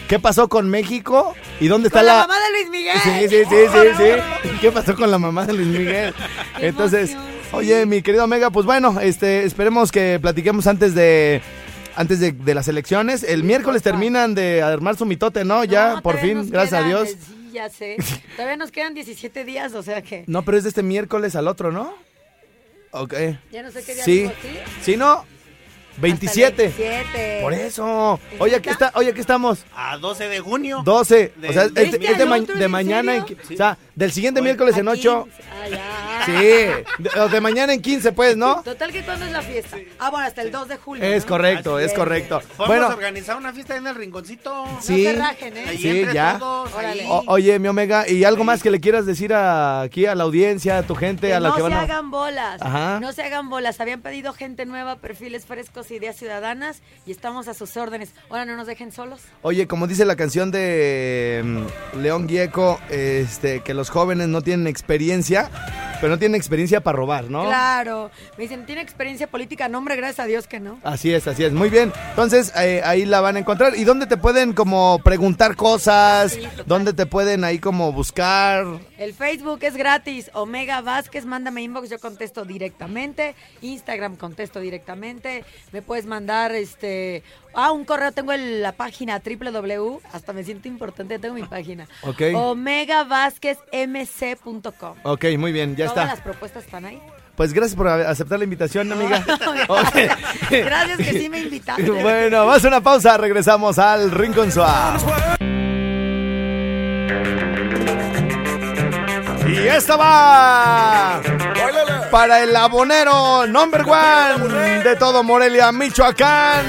qué 0.08 0.20
pasó 0.20 0.48
con 0.50 0.70
México 0.70 1.34
y 1.60 1.68
dónde 1.68 1.88
está 1.88 2.00
Con 2.00 2.08
la 2.08 2.14
la... 2.16 2.22
mamá 2.28 2.36
de 2.40 2.52
Luis 2.52 2.70
Miguel. 2.70 2.98
Sí, 3.04 3.30
sí, 3.30 3.44
sí, 3.50 3.56
sí, 3.72 3.88
sí. 3.98 4.50
¿Qué 4.62 4.72
pasó 4.72 4.96
con 4.96 5.10
la 5.12 5.18
mamá 5.18 5.46
de 5.46 5.54
Luis 5.54 5.68
Miguel? 5.68 6.14
Entonces, 6.60 7.16
oye, 7.52 7.86
mi 7.86 8.02
querido 8.02 8.24
Omega, 8.26 8.50
pues 8.52 8.66
bueno, 8.66 9.00
este, 9.02 9.44
esperemos 9.46 9.92
que 9.92 10.20
platiquemos 10.22 10.68
antes 10.68 10.94
de 10.96 11.42
antes 11.98 12.20
de, 12.20 12.34
de 12.34 12.54
las 12.54 12.68
elecciones. 12.68 13.24
El 13.24 13.44
miércoles 13.44 13.82
terminan 13.82 14.36
de 14.36 14.62
armar 14.62 14.98
su 14.98 15.06
mitote, 15.06 15.46
¿no? 15.46 15.64
Ya, 15.64 15.94
No, 15.96 16.02
por 16.02 16.18
fin, 16.20 16.50
gracias 16.50 16.84
a 16.84 16.88
Dios. 16.88 17.10
eh, 17.10 17.18
Sí, 17.18 17.52
ya 17.54 17.70
sé. 17.70 17.96
Todavía 18.36 18.58
nos 18.58 18.70
quedan 18.72 18.94
17 18.94 19.46
días, 19.46 19.74
o 19.74 19.82
sea 19.82 20.02
que 20.02 20.26
No, 20.28 20.44
pero 20.44 20.58
es 20.58 20.64
de 20.64 20.70
este 20.70 20.84
miércoles 20.84 21.38
al 21.38 21.48
otro, 21.48 21.72
¿no? 21.72 21.94
Ok. 22.92 23.14
ya 23.52 23.64
no 23.64 23.72
sé 23.72 23.84
qué 23.84 23.94
día 23.96 24.04
¿sí? 24.04 24.30
Sí, 24.82 24.98
no. 24.98 25.24
27. 25.98 26.64
27. 26.78 27.40
Por 27.42 27.54
eso. 27.54 28.20
Oye, 28.40 28.56
aquí 28.56 28.70
está, 28.70 28.92
oye, 28.96 29.10
aquí 29.12 29.20
estamos. 29.20 29.66
A 29.76 29.98
12 29.98 30.28
de 30.30 30.40
junio. 30.40 30.82
12. 30.84 31.34
O 31.50 31.54
sea, 31.54 31.64
es, 31.64 31.72
es 31.76 31.92
de, 31.92 31.98
¿Viste 31.98 32.26
ma- 32.26 32.40
de 32.40 32.68
mañana. 32.68 33.16
En, 33.16 33.24
O 33.24 33.56
sea, 33.58 33.78
del 33.96 34.12
siguiente 34.12 34.42
miércoles 34.42 34.78
en 34.78 34.88
A 34.88 34.92
8. 34.92 35.24
15. 35.26 35.44
Ah, 35.52 35.68
ya. 35.70 36.26
Sí. 36.26 36.32
De, 37.04 37.30
de 37.32 37.42
mañana 37.42 37.74
en 37.74 37.82
15, 37.82 38.12
pues, 38.12 38.36
¿no? 38.36 38.62
Total 38.64 38.92
que 38.92 39.04
cuándo 39.04 39.26
es 39.26 39.32
la 39.32 39.42
fiesta. 39.42 39.78
Ah, 40.00 40.10
bueno, 40.10 40.26
hasta 40.28 40.42
el 40.42 40.52
2 40.52 40.68
de 40.68 40.78
julio. 40.78 41.04
Es 41.04 41.24
¿no? 41.24 41.30
correcto, 41.30 41.76
Así 41.78 41.86
es 41.86 41.94
correcto. 41.94 42.42
Vamos 42.58 42.68
Bueno, 42.68 42.86
a 42.88 42.90
organizar 42.90 43.38
una 43.38 43.54
fiesta 43.54 43.76
en 43.76 43.88
el 43.88 43.96
rinconcito. 43.96 44.66
Sí. 44.82 45.04
No 45.06 45.12
se 45.12 45.16
rajen, 45.18 45.58
¿eh? 45.58 45.66
Ahí 45.70 45.78
Sí, 45.78 46.00
entre 46.00 46.14
ya. 46.14 46.38
todos, 46.40 46.72
o- 47.10 47.24
oye, 47.28 47.60
mi 47.60 47.68
Omega, 47.68 48.08
¿y 48.10 48.24
algo 48.24 48.44
más 48.44 48.62
que 48.64 48.72
le 48.72 48.80
quieras 48.80 49.06
decir 49.06 49.34
a- 49.34 49.82
aquí 49.82 50.06
a 50.06 50.16
la 50.16 50.24
audiencia, 50.24 50.78
a 50.80 50.84
tu 50.84 50.96
gente, 50.96 51.28
Que 51.28 51.34
a 51.34 51.40
la 51.40 51.50
no 51.50 51.56
que 51.56 51.62
se 51.62 51.64
van 51.70 51.74
a... 51.74 51.82
hagan 51.82 52.12
bolas. 52.12 52.62
Ajá. 52.62 53.00
No 53.00 53.12
se 53.14 53.24
hagan 53.24 53.50
bolas. 53.50 53.80
Habían 53.80 54.02
pedido 54.02 54.34
gente 54.34 54.66
nueva, 54.66 54.98
perfiles 54.98 55.46
frescos, 55.46 55.92
ideas 55.92 56.16
ciudadanas 56.16 56.82
y 57.06 57.12
estamos 57.12 57.48
a 57.48 57.54
sus 57.54 57.78
órdenes. 57.78 58.10
Ahora 58.30 58.46
no 58.46 58.56
nos 58.58 58.68
dejen 58.68 58.92
solos. 58.92 59.22
Oye, 59.42 59.68
como 59.68 59.88
dice 59.88 60.06
la 60.06 60.16
canción 60.16 60.52
de 60.52 61.42
mm, 61.44 62.00
León 62.02 62.28
Gieco, 62.28 62.80
este, 62.90 63.62
que 63.62 63.74
los 63.74 63.85
jóvenes 63.90 64.28
no 64.28 64.42
tienen 64.42 64.68
experiencia, 64.68 65.50
pero 66.00 66.10
no 66.10 66.20
tienen 66.20 66.36
experiencia 66.36 66.82
para 66.82 66.98
robar, 66.98 67.30
¿no? 67.30 67.46
Claro. 67.46 68.12
Me 68.38 68.44
dicen, 68.44 68.66
¿tiene 68.66 68.82
experiencia 68.82 69.28
política? 69.28 69.68
No, 69.70 69.80
hombre, 69.80 69.96
gracias 69.96 70.20
a 70.20 70.28
Dios 70.28 70.48
que 70.48 70.60
no. 70.60 70.80
Así 70.84 71.14
es, 71.14 71.28
así 71.28 71.44
es. 71.44 71.54
Muy 71.54 71.70
bien. 71.70 71.92
Entonces, 72.10 72.52
eh, 72.58 72.82
ahí 72.84 73.06
la 73.06 73.22
van 73.22 73.36
a 73.36 73.40
encontrar. 73.40 73.76
¿Y 73.78 73.84
dónde 73.84 74.08
te 74.08 74.18
pueden 74.18 74.54
como 74.54 75.00
preguntar 75.04 75.56
cosas? 75.56 76.34
Sí. 76.34 76.48
¿Dónde 76.66 76.94
te 76.94 77.06
pueden 77.06 77.44
ahí 77.44 77.60
como 77.60 77.92
buscar? 77.92 78.66
El 78.98 79.14
Facebook 79.14 79.60
es 79.62 79.76
gratis. 79.76 80.30
Omega 80.34 80.82
Vázquez, 80.82 81.26
mándame 81.26 81.64
inbox, 81.64 81.90
yo 81.90 82.00
contesto 82.00 82.46
directamente. 82.46 83.36
Instagram 83.62 84.16
contesto 84.16 84.60
directamente. 84.60 85.44
Me 85.72 85.82
puedes 85.82 86.06
mandar 86.06 86.54
este. 86.54 87.24
Ah, 87.56 87.72
un 87.72 87.86
correo, 87.86 88.12
tengo 88.12 88.32
el- 88.34 88.62
la 88.62 88.74
página 88.74 89.22
www. 89.24 90.00
Hasta 90.12 90.34
me 90.34 90.44
siento 90.44 90.68
importante, 90.68 91.18
tengo 91.20 91.36
mi 91.36 91.44
página. 91.44 91.88
Ok. 92.04 92.22
OmegaVázquezMC.com. 92.36 94.96
Ok, 95.04 95.26
muy 95.38 95.52
bien, 95.52 95.76
ya 95.76 95.86
Todas 95.88 96.04
está. 96.04 96.16
las 96.16 96.22
propuestas 96.24 96.64
están 96.66 96.86
ahí. 96.86 97.00
Pues 97.36 97.52
gracias 97.54 97.76
por 97.76 97.88
aceptar 97.90 98.38
la 98.40 98.46
invitación, 98.46 98.90
amiga. 98.92 99.24
Gracias 100.50 100.98
que 100.98 101.12
sí 101.20 101.28
me 101.30 101.40
invitaste. 101.40 101.84
Bueno, 101.92 102.50
a 102.50 102.58
una 102.58 102.80
pausa, 102.82 103.18
regresamos 103.18 103.78
al 103.78 104.10
Rincón 104.12 104.52
Suave. 104.54 105.00
Y 109.48 109.68
esta 109.68 109.96
va 109.98 111.22
para 112.12 112.42
el 112.44 112.56
abonero 112.56 113.46
number 113.48 113.82
one 113.82 114.84
de 114.84 114.96
todo 114.96 115.24
Morelia, 115.24 115.72
Michoacán, 115.72 116.66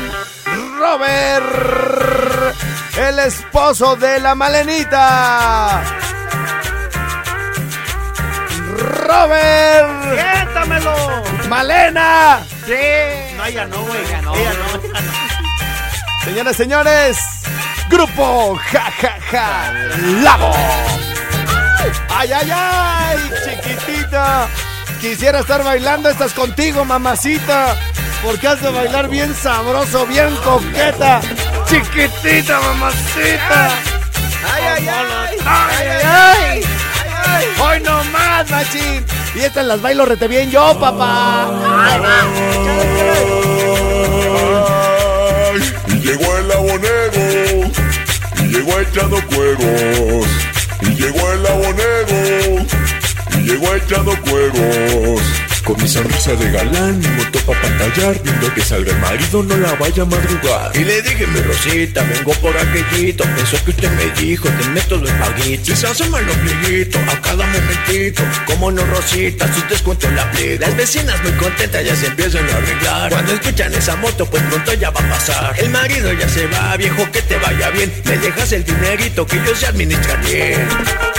Robert, 0.96 2.56
el 2.96 3.18
esposo 3.18 3.96
de 3.96 4.18
la 4.18 4.34
Malenita. 4.34 5.82
Robert, 8.78 10.14
¡Siéntamelo! 10.14 11.22
Malena. 11.48 12.40
Sí. 12.64 13.36
No, 13.36 13.48
ya 13.48 13.66
no, 13.66 13.82
güey. 13.82 14.06
Ya 14.08 14.22
no. 14.22 14.34
Ella 14.34 14.52
no, 14.54 14.82
ya 14.82 15.00
no. 15.02 15.12
Señoras 16.24 16.54
y 16.54 16.56
señores, 16.56 17.18
grupo 17.90 18.56
Ja 18.72 18.90
Ja 18.98 19.18
Ja 19.30 19.72
Lago. 20.22 20.50
Ay, 22.08 22.32
ay, 22.32 22.50
ay, 22.54 23.30
chiquitita. 23.44 24.48
Quisiera 24.98 25.40
estar 25.40 25.62
bailando 25.62 26.08
estas 26.08 26.32
contigo, 26.32 26.86
mamacita. 26.86 27.76
Porque 28.26 28.48
has 28.48 28.60
de 28.60 28.70
bailar 28.70 29.08
bien 29.08 29.32
sabroso, 29.32 30.04
bien 30.04 30.34
coqueta. 30.42 31.20
Chiquitita, 31.68 32.58
mamacita. 32.60 33.68
Ay, 34.52 34.62
ay, 34.74 34.88
ay. 34.88 35.38
Ay, 35.46 35.86
ay, 36.04 36.64
ay. 37.24 37.46
Hoy 37.62 37.80
no 37.84 38.02
más, 38.06 38.50
machín. 38.50 39.04
Y 39.36 39.40
estas 39.42 39.64
las 39.66 39.80
bailo 39.80 40.06
rete 40.06 40.26
bien 40.26 40.50
yo, 40.50 40.76
papá. 40.80 41.52
Ay, 41.84 42.00
Y 45.86 45.92
llegó 46.00 46.36
el 46.36 46.50
abonero, 46.50 47.70
y 48.38 48.42
llegó 48.48 48.80
echando 48.80 49.24
cueros, 49.28 50.26
y 50.80 50.94
llegó 50.96 51.32
el 51.32 51.46
abonero, 51.46 52.66
y 53.34 53.38
llegó 53.38 53.72
echando 53.72 54.20
cueros. 54.22 55.45
Con 55.66 55.82
mi 55.82 55.88
sonrisa 55.88 56.32
de 56.36 56.48
galán, 56.52 57.00
mi 57.00 57.08
moto 57.08 57.40
pa' 57.40 57.60
pantallar, 57.60 58.22
viendo 58.22 58.54
que 58.54 58.60
salga 58.62 58.92
el 58.92 59.00
marido, 59.00 59.42
no 59.42 59.56
la 59.56 59.72
vaya 59.72 60.04
a 60.04 60.06
madrugar. 60.06 60.70
Y 60.76 60.84
le 60.84 61.02
dije, 61.02 61.26
mi 61.26 61.40
Rosita, 61.40 62.04
vengo 62.04 62.32
por 62.34 62.56
aquellito 62.56 63.24
Eso 63.42 63.56
que 63.64 63.72
usted 63.72 63.90
me 63.90 64.04
dijo, 64.20 64.48
te 64.48 64.68
meto 64.68 64.96
los 64.96 65.10
paguitos 65.10 65.70
Y 65.70 65.74
se 65.74 65.88
hace 65.88 66.08
mal 66.08 66.24
ombliguito 66.30 67.00
a 67.00 67.20
cada 67.20 67.44
momentito. 67.44 68.22
Como 68.46 68.70
no, 68.70 68.86
Rosita, 68.86 69.52
sus 69.52 69.68
descuentos 69.68 70.12
la 70.12 70.22
aplico 70.22 70.60
Las 70.60 70.76
vecinas 70.76 71.20
muy 71.24 71.32
contentas 71.32 71.84
ya 71.84 71.96
se 71.96 72.06
empiezan 72.06 72.48
a 72.48 72.56
arreglar. 72.58 73.10
Cuando 73.10 73.32
escuchan 73.32 73.74
esa 73.74 73.96
moto, 73.96 74.24
pues 74.26 74.44
pronto 74.44 74.72
ya 74.74 74.90
va 74.90 75.00
a 75.00 75.08
pasar. 75.08 75.58
El 75.58 75.70
marido 75.70 76.12
ya 76.12 76.28
se 76.28 76.46
va, 76.46 76.76
viejo, 76.76 77.10
que 77.10 77.22
te 77.22 77.38
vaya 77.38 77.70
bien. 77.70 77.92
Me 78.04 78.16
dejas 78.18 78.52
el 78.52 78.62
dinerito 78.62 79.26
que 79.26 79.42
yo 79.44 79.56
sé 79.56 79.66
administrar 79.66 80.24
bien 80.24 81.15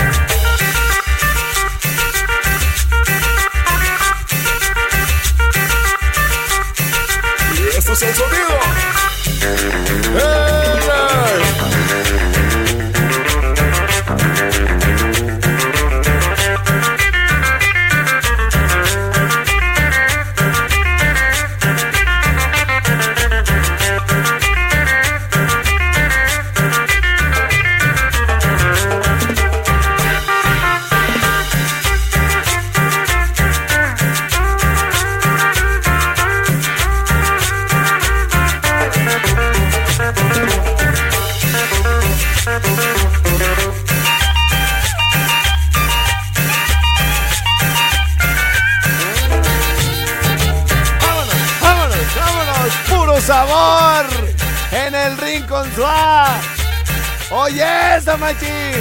Machín. 58.28 58.76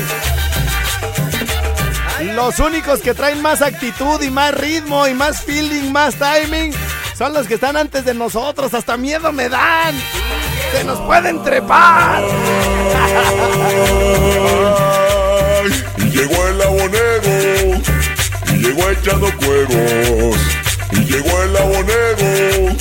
Los 2.34 2.58
únicos 2.58 3.00
que 3.00 3.14
traen 3.14 3.40
más 3.42 3.62
actitud 3.62 4.20
y 4.20 4.28
más 4.28 4.52
ritmo 4.52 5.06
y 5.06 5.14
más 5.14 5.44
feeling, 5.44 5.92
más 5.92 6.16
timing, 6.16 6.72
son 7.16 7.32
los 7.32 7.46
que 7.46 7.54
están 7.54 7.76
antes 7.76 8.04
de 8.04 8.12
nosotros. 8.14 8.74
Hasta 8.74 8.96
miedo 8.96 9.32
me 9.32 9.48
dan. 9.48 9.94
Se 10.72 10.82
nos 10.82 10.98
pueden 11.02 11.44
trepar. 11.44 12.24
Y 15.98 16.04
llegó 16.10 16.48
el 16.48 16.62
abonero, 16.62 17.80
y 18.48 18.56
llegó 18.56 18.90
echando 18.90 19.28
cueros. 19.36 20.40
Y 20.90 21.04
llegó 21.04 21.42
el 21.42 21.56
abonero, 21.56 22.76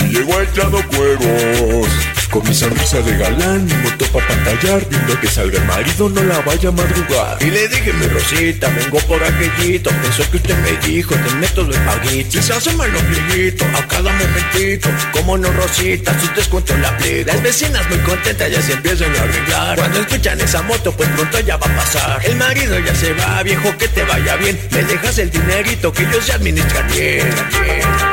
y 0.00 0.04
llegó 0.08 0.40
echando 0.40 0.82
cueros. 0.88 2.11
Con 2.32 2.48
mi 2.48 2.54
sonrisa 2.54 3.02
de 3.02 3.14
galán, 3.18 3.66
mi 3.66 3.74
moto 3.74 4.06
pa' 4.06 4.26
pantallar, 4.26 4.88
viendo 4.88 5.20
que 5.20 5.28
salga 5.28 5.58
el 5.58 5.66
marido, 5.66 6.08
no 6.08 6.22
la 6.22 6.40
vaya 6.40 6.70
a 6.70 6.72
madrugar. 6.72 7.36
Y 7.42 7.50
le 7.50 7.68
dije, 7.68 7.92
mi 7.92 8.06
Rosita, 8.06 8.70
vengo 8.70 8.98
por 9.00 9.22
aquellito 9.22 9.90
Eso 10.08 10.30
que 10.30 10.38
usted 10.38 10.56
me 10.60 10.72
dijo, 10.88 11.14
te 11.14 11.34
meto 11.34 11.62
los 11.62 11.76
paguitos 11.76 12.36
Y 12.36 12.42
se 12.42 12.54
hace 12.54 12.72
mal 12.72 12.90
ombliguito 12.96 13.66
a 13.76 13.86
cada 13.86 14.10
momentito. 14.10 14.88
Como 15.12 15.36
no, 15.36 15.52
Rosita, 15.52 16.18
sus 16.18 16.34
descuentos 16.34 16.78
la 16.78 16.88
aplico. 16.88 17.26
Las 17.26 17.42
vecinas 17.42 17.86
muy 17.90 17.98
contentas 17.98 18.50
ya 18.50 18.62
se 18.62 18.72
empiezan 18.72 19.14
a 19.14 19.22
arreglar. 19.24 19.76
Cuando 19.76 20.00
escuchan 20.00 20.40
esa 20.40 20.62
moto, 20.62 20.90
pues 20.92 21.10
pronto 21.10 21.38
ya 21.40 21.58
va 21.58 21.66
a 21.66 21.76
pasar. 21.76 22.24
El 22.24 22.36
marido 22.36 22.78
ya 22.78 22.94
se 22.94 23.12
va, 23.12 23.42
viejo, 23.42 23.76
que 23.76 23.88
te 23.88 24.04
vaya 24.04 24.36
bien. 24.36 24.58
Me 24.70 24.82
dejas 24.84 25.18
el 25.18 25.30
dinerito 25.30 25.92
que 25.92 26.04
yo 26.10 26.22
sé 26.22 26.32
administrar 26.32 26.90
bien, 26.90 27.28
bien. 27.62 28.11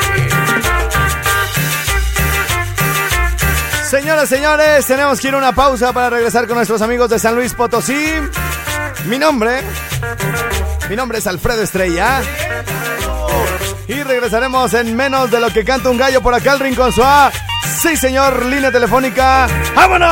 Señoras, 3.89 4.29
señores, 4.29 4.85
tenemos 4.85 5.19
que 5.19 5.29
ir 5.29 5.33
a 5.33 5.37
una 5.39 5.51
pausa 5.51 5.91
para 5.93 6.11
regresar 6.11 6.45
con 6.45 6.57
nuestros 6.57 6.79
amigos 6.83 7.09
de 7.09 7.17
San 7.17 7.33
Luis 7.33 7.55
Potosí. 7.55 7.99
Mi 9.05 9.17
nombre, 9.17 9.61
mi 10.91 10.95
nombre 10.95 11.17
es 11.17 11.25
Alfredo 11.25 11.63
Estrella. 11.63 12.21
Y 13.87 14.03
regresaremos 14.03 14.75
en 14.75 14.95
menos 14.95 15.31
de 15.31 15.39
lo 15.39 15.49
que 15.49 15.65
canta 15.65 15.89
un 15.89 15.97
gallo 15.97 16.21
por 16.21 16.35
acá 16.35 16.51
al 16.51 16.59
Rincón 16.59 16.93
Suá. 16.93 17.31
Sí, 17.81 17.97
señor, 17.97 18.45
línea 18.45 18.71
telefónica. 18.71 19.47
¡Vámonos! 19.73 20.09